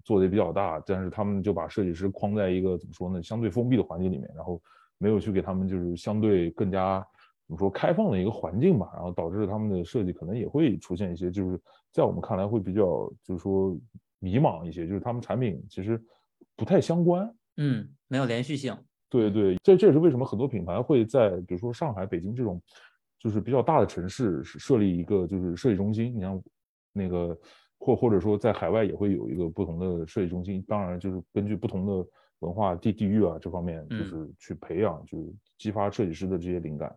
[0.03, 4.61] 做的也比较大，但是他们就把设计师框在一个怎么说呢，相对封闭的环境里面，然后
[4.99, 6.99] 没有去给他们就是相对更加
[7.47, 11.57] 怎么说开放的一个环境吧，然后导致他们的设计可能也会出现一些就是
[11.93, 13.79] 在我们看来会比较就是说
[14.19, 16.03] 迷茫一些，就是他们产品其实
[16.57, 17.33] 不太相关。
[17.59, 18.77] 嗯，没有连续性。
[19.09, 22.61] 对对，这这也是为什么很多品牌会在比如说上海、北京这种
[23.19, 26.13] 就是比较大的城市设立一个就是设计中心。
[26.13, 26.43] 你像
[26.97, 27.39] 那个
[27.79, 30.65] 或或者说在海外也会有一个不同的设计中心。
[30.67, 36.93] 当然就是根据不同的文化地地域啊这方面，就是去培养，就是激发设计师的这些灵感，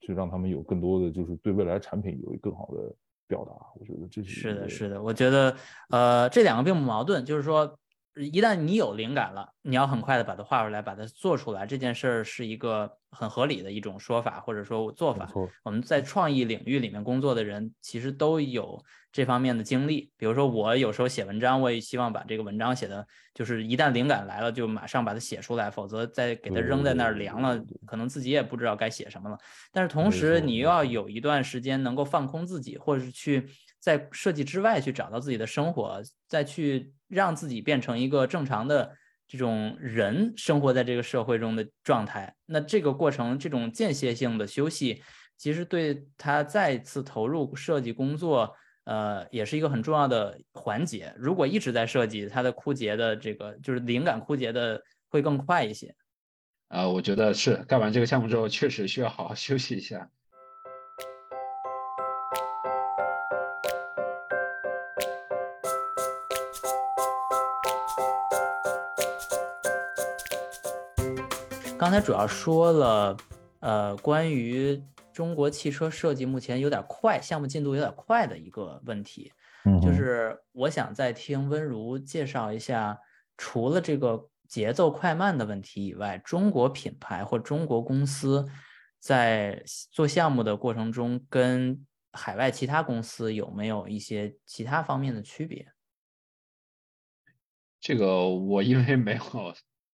[0.00, 2.94] 去让他们有更多的就是对未来产品有一更好的
[3.28, 3.52] 表达。
[3.78, 5.02] 我觉得这是是的，是的。
[5.02, 5.54] 我觉得
[5.90, 7.78] 呃这两个并不矛盾，就是说。
[8.16, 15.26] 一旦你有灵感了，你要很快的把它画出来，把它做出来，这件事儿是一个很合理的一种说法或者说做法。
[15.64, 18.78] 我们在创意领域里面工作的人，其实都有
[19.10, 20.10] 这方面的经历。
[20.18, 29.38] 比如说我有时候写文章，我也希望把这个文章写的，就是一旦灵感来了，就马上把它写出来，否则再给它扔在那儿凉了，可能自己也不知道该写什么了。
[29.72, 33.48] 但是同时，你又要有一段时间能够放空自己，或者是去。
[33.82, 42.32] 在设计之外去找到自己的生活，再去让自己变成一个正常的这种人生活在这个社会中的状态。
[42.46, 45.02] 那这个过程，这种间歇性的休息，
[45.36, 48.54] 其实对他再次投入设计工作，
[48.84, 51.12] 呃，也是一个很重要的环节。
[51.16, 55.92] 如果一直在设计，他的枯竭的这个就是灵感枯竭的会更快一些。
[56.68, 60.08] 啊，我觉得是干完这个项目之后，确实需要好好 休息一下。
[71.82, 73.16] 刚才主要说了，
[73.58, 74.80] 呃，关于
[75.12, 79.32] 中国汽车设计目前有点快，项目进度有点快的一个问题，
[79.64, 82.96] 嗯就是我想再听温如介绍一下，
[83.36, 88.46] 除了这个节奏快慢的问题以外，中国品牌或中国公司
[89.00, 89.60] 在
[89.90, 95.66] 做项目的过程中，跟海外其他公司有没有一些其他方面的区别？
[97.80, 99.22] 这个我因为没有。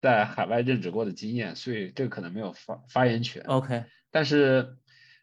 [0.00, 3.42] 在海外任职过的经验，所以这个可能没有发发言权。
[3.46, 4.76] OK，但是，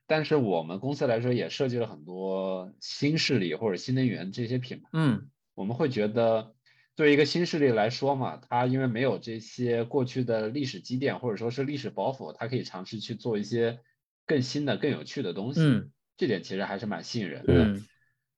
[0.05, 4.89] 但是我们公司来说也设计了很多新势力或者新能源这些品牌。
[4.93, 6.53] 嗯，我们会觉得，
[6.95, 13.80] 对于一个新势力来说嘛，它因为没有这些过去的历史积淀或者说是历史包袱，它可以尝试去做一些
[14.26, 15.61] 更新的、更有趣的东西。
[15.61, 17.53] 嗯，这点其实还是蛮吸引人的。
[17.53, 17.88] 嗯，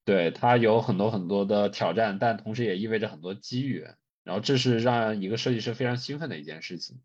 [0.06, 3.86] 对，它有很多很多的挑战，但同时也意味着很多机遇。
[4.28, 7.00] 然后这是让一个设计师非常兴奋的一件事情。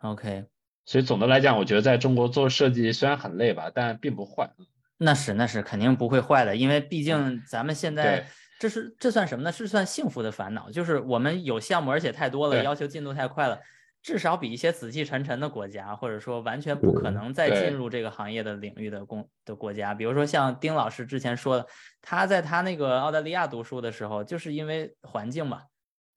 [0.00, 0.46] OK，
[0.86, 4.50] 所以总的来讲，我觉得在中国做设计虽然很累吧，但并不坏。
[4.96, 8.26] 那是那是肯定不会坏的，因为毕竟咱们现在
[8.58, 9.52] 这是这算什么呢？
[9.52, 13.60] 是算幸福的烦恼，就是我们有项目，而且太多了，要求进度太快了，
[14.02, 21.66] 至少比一些死气沉沉的国家，或者说完全不可能再进入这个行业的领域的工的国家，比如说像丁老师之前说的，
[22.00, 25.62] 他在他那个澳大利亚读书的时候，就是因为环境嘛。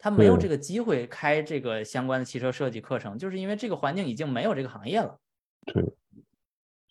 [0.02, 5.20] 他没有这个机会开这个相关的汽车设计课程，就是因为这个环境已经没有这个行业了。
[5.66, 5.86] 对，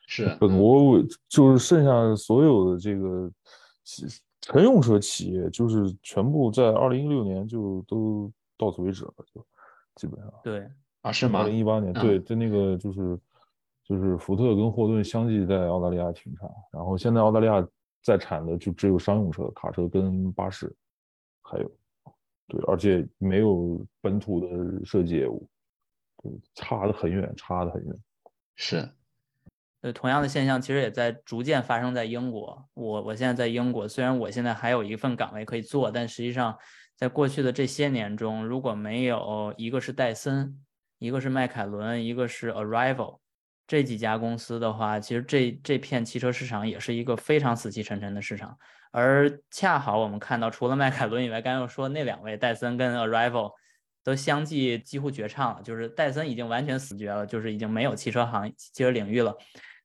[0.06, 3.32] 是本国就是剩下所有的这个
[4.42, 9.44] 乘用车企业，就是全部在二零一六年就都到此为止了，就
[9.96, 10.30] 基本上。
[10.44, 10.68] 对
[11.00, 11.40] 啊，是吗？
[11.40, 13.18] 二零一八年，对，在那个就是
[13.84, 17.66] 就是福特跟霍顿相继在澳大利亚停产，然后现在澳大利亚
[18.02, 20.70] 在产的就只有商用车、卡车跟巴士，
[21.40, 21.70] 还有。
[22.49, 25.46] 对，而且没有本土的设计业务，
[26.22, 27.94] 对，差得很远，差得很远。
[28.57, 28.88] 是，
[29.82, 32.66] 呃，同样的现象其实也在逐渐发生在英国。
[32.74, 36.59] 我我现在在英国，虽然我现在还有一份岗位可以做，但实际上
[36.96, 40.59] 在过去的这些年中，如果没有一个是戴森，
[40.99, 43.18] 一个是迈凯伦，一个是 Arrival
[43.66, 48.59] 这几家公司的话，其实这这片汽车市场也是一个非常死气沉沉的市场。
[48.91, 53.53] 而恰好我们看到，除了迈凯伦以外，刚刚又说那两位戴森跟 Arrival，
[54.03, 59.36] 都相继几乎绝唱了，就是戴森已经完全死绝了，就是已经没有汽车行汽车领域了。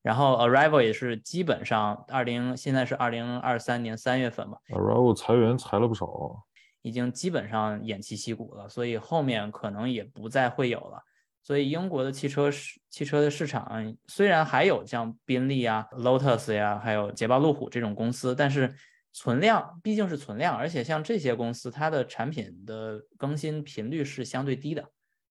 [0.01, 6.43] 然后 Arrival 也是基本上二零现在是二零二三年三月份嘛，Arrival 裁员裁了不少，
[6.82, 11.01] 已经基本上偃旗息鼓了，所以后面可能也不再会有了。
[11.41, 18.74] 所以英国的汽车市汽车的市场虽然还有像宾利啊、Lotus 呀，还有捷豹路虎这种公司，但是
[19.14, 24.84] 存量毕竟是存量，而且像这些公司它的产品的更新频率是相对低的。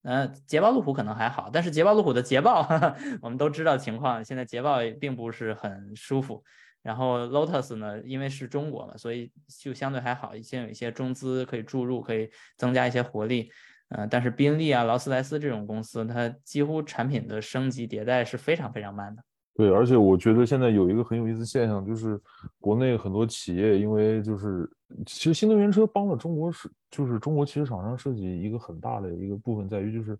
[0.03, 2.67] 呃，捷豹路虎可能还好，但是捷豹路虎的捷豹，
[3.21, 6.43] 我们都知道情况，现在捷豹并不是很舒服。
[6.81, 13.49] 然后 Lotus 呢，因为是中国嘛，所以就相对还好一些，有一些中资可以注入，可以增加一些活力。
[13.89, 19.23] 呃，但是宾利啊、劳斯莱斯这种公司，它几乎产品的升级迭代是非常非常慢的。
[19.55, 22.19] 对，而且我觉得现在有一个很有意思现象，就是
[22.59, 24.67] 国内很多企业，因为就是
[25.05, 30.17] 其实新能源车帮了中国是，就是中国汽车厂商设计一个很大的一个部分在于，就是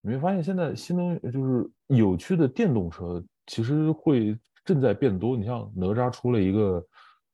[0.00, 5.36] 你会发现现在新能源就是有趣的电动车，其实会正在变多。
[5.36, 6.82] 你像哪吒出了一个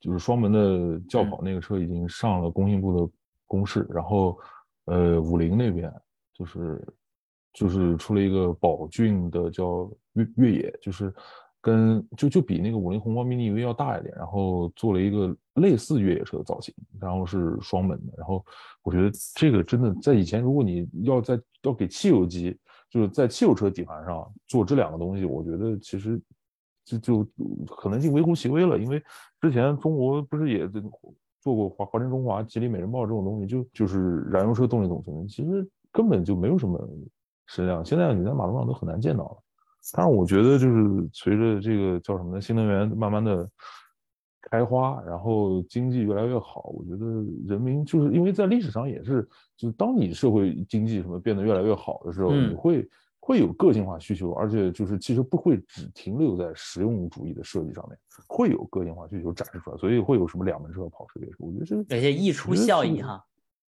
[0.00, 3.12] 就是双门的轿跑那个车，已经上了工信部的
[3.46, 4.36] 公示，然后
[4.86, 5.88] 呃五菱那边
[6.34, 6.84] 就是
[7.52, 9.88] 就是出了一个宝骏的叫。
[10.18, 11.14] 越越野就是
[11.60, 18.12] 跟就就比那个五菱宏光 mini v 要大一点，然后做了一个类似越野车的造型，然后是双门的。
[18.16, 18.44] 然后
[18.82, 22.56] 我觉得这个真的在以前，如果你要在要给汽油机，
[22.90, 26.20] 就是在汽油车底盘上做这两个东西，我觉得其实
[26.84, 27.26] 就就
[27.76, 28.78] 可能性微乎其微了。
[28.78, 29.02] 因为
[29.40, 30.68] 之前中国不是也
[31.40, 36.78] 做过华华晨中华、吉利美人豹这种东西，就就是燃油车动力总成，其实根本就没有什么
[37.46, 37.84] 声量。
[37.84, 39.42] 现在你在马路上都很难见到了。
[39.92, 43.48] 但是我觉得，就是随着这个叫什么呢，新能源慢慢的
[44.42, 47.04] 开花，然后经济越来越好，我觉得
[47.46, 49.26] 人民就是因为在历史上也是，
[49.56, 52.88] 就是当你社会经济什么变得越来越好的时候，你会
[53.20, 63.22] 会有个性化需求，而且就是其实不会只停留在实用主义的设计上面，会有个性化需求展示出来，所以会有什么两门车跑车别墅，我觉得这有些溢出效益哈。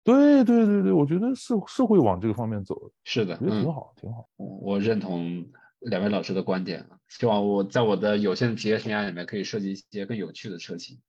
[0.04, 5.44] 对对对对，我觉得是是会往这个方面走，是的，我觉得挺好挺好，我认同。
[5.80, 11.00] 两位老师的观点啊，希望我在我的有限的职业生涯里面可以设计一些更有趣的车型。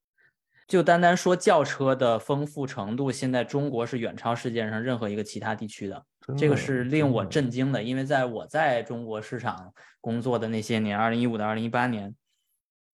[0.68, 6.06] 就单单说轿车的丰富程度，现在中国是远超世界上任何一个其他地区的，
[6.38, 7.82] 这个是令我震惊的。
[7.82, 12.14] 因为在我在中国市场工作的那些年，二零一五到二零一八年，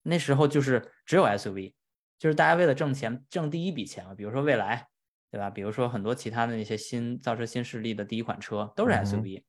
[0.02, 1.74] 那时候就是只有 SUV，
[2.18, 4.88] 就是大家为了挣钱挣第一笔钱嘛，比如说蔚来，
[5.30, 5.50] 对吧？
[5.50, 9.42] 比如说很多其他的那些新造车新势力的第一款车都是 SUV。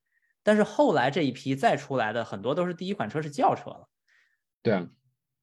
[0.47, 3.89] 但是后来这一批再出来的很多都是第一款车是轿车了，
[4.63, 4.87] 对啊，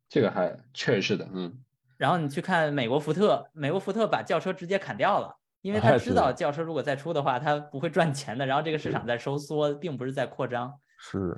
[0.08, 1.62] 这个还确实是的，嗯。
[1.98, 8.46] 然后你去看美国福特，美国福特把轿车直接砍掉了，因为他知道轿车如果再出的话，它不会赚钱的。
[8.46, 10.72] 然后这个市场在收缩，并不是在扩张。
[10.96, 11.36] 是，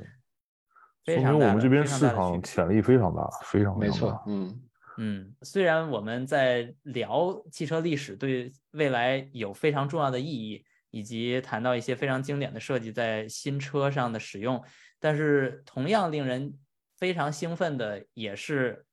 [1.04, 4.62] 说明我们这边市场潜力非常大，非常没错，嗯
[4.98, 5.34] 嗯。
[5.42, 10.64] 虽然我们在聊汽车历史，对未来有非常重要的意义。
[10.96, 14.64] 以及谈到一些非常经典的设计在新车上的使用，
[14.98, 16.58] 但是同样令人
[16.96, 18.86] 非常兴奋的也是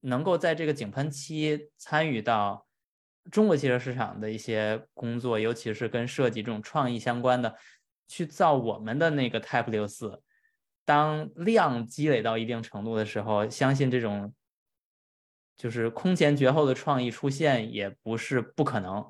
[0.00, 2.66] 能够在这个井喷期参与到
[3.30, 7.54] 中国汽车市场的一些工作，尤其是跟设计这种创意相关的，
[8.08, 10.20] 去造我们的那个 Type 六四。
[10.84, 14.34] 当量积累到一定程度的时候，相信这种
[15.56, 19.04] 就是空前绝后的创意出现也不是不可能。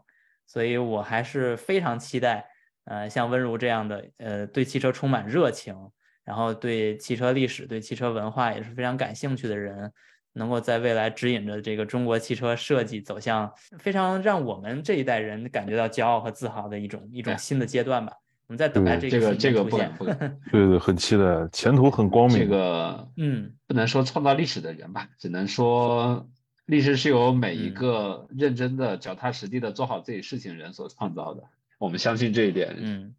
[0.48, 2.46] 所以我还是非常期待，
[2.86, 5.76] 呃，像温如这样的，呃，对汽车充满热情，
[6.24, 9.92] 然后对汽车历史、对汽车文化也是非常感兴趣的人，
[10.32, 18.12] 能够在未来指引着这个中国汽车设计走向非常让我们这一代人感觉到骄傲和自豪的一种一种新的阶段吧。
[18.46, 19.92] 我们在等待这个这个出现。
[20.50, 22.38] 对对，很期待，前途很光明。
[22.38, 26.26] 这个，嗯，不能说创造历史的人吧，只能说。
[26.68, 31.42] 历史是由每一个认真的、脚踏实地的做好自己事情人所创造的，
[31.78, 32.76] 我们相信这一点。
[32.78, 33.14] 嗯。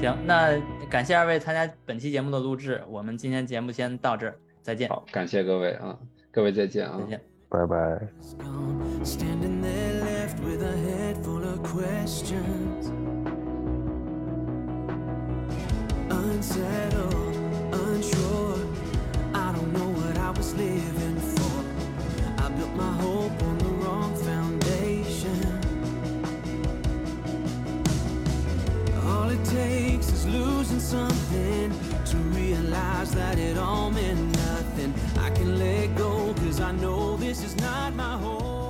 [0.00, 0.56] 行，那
[0.88, 4.88] 感谢二位参加本期节目的录制，我们今天节目先到这儿，再见。
[4.88, 5.98] 好，感谢各位啊，
[6.30, 8.00] 各位再见啊，再见，拜拜。
[17.72, 18.58] unsure.
[19.34, 21.56] I don't know what I was living for.
[22.42, 25.38] I built my hope on the wrong foundation.
[29.04, 31.70] All it takes is losing something
[32.04, 34.94] to realize that it all meant nothing.
[35.18, 38.61] I can let go, cause I know this is not my home.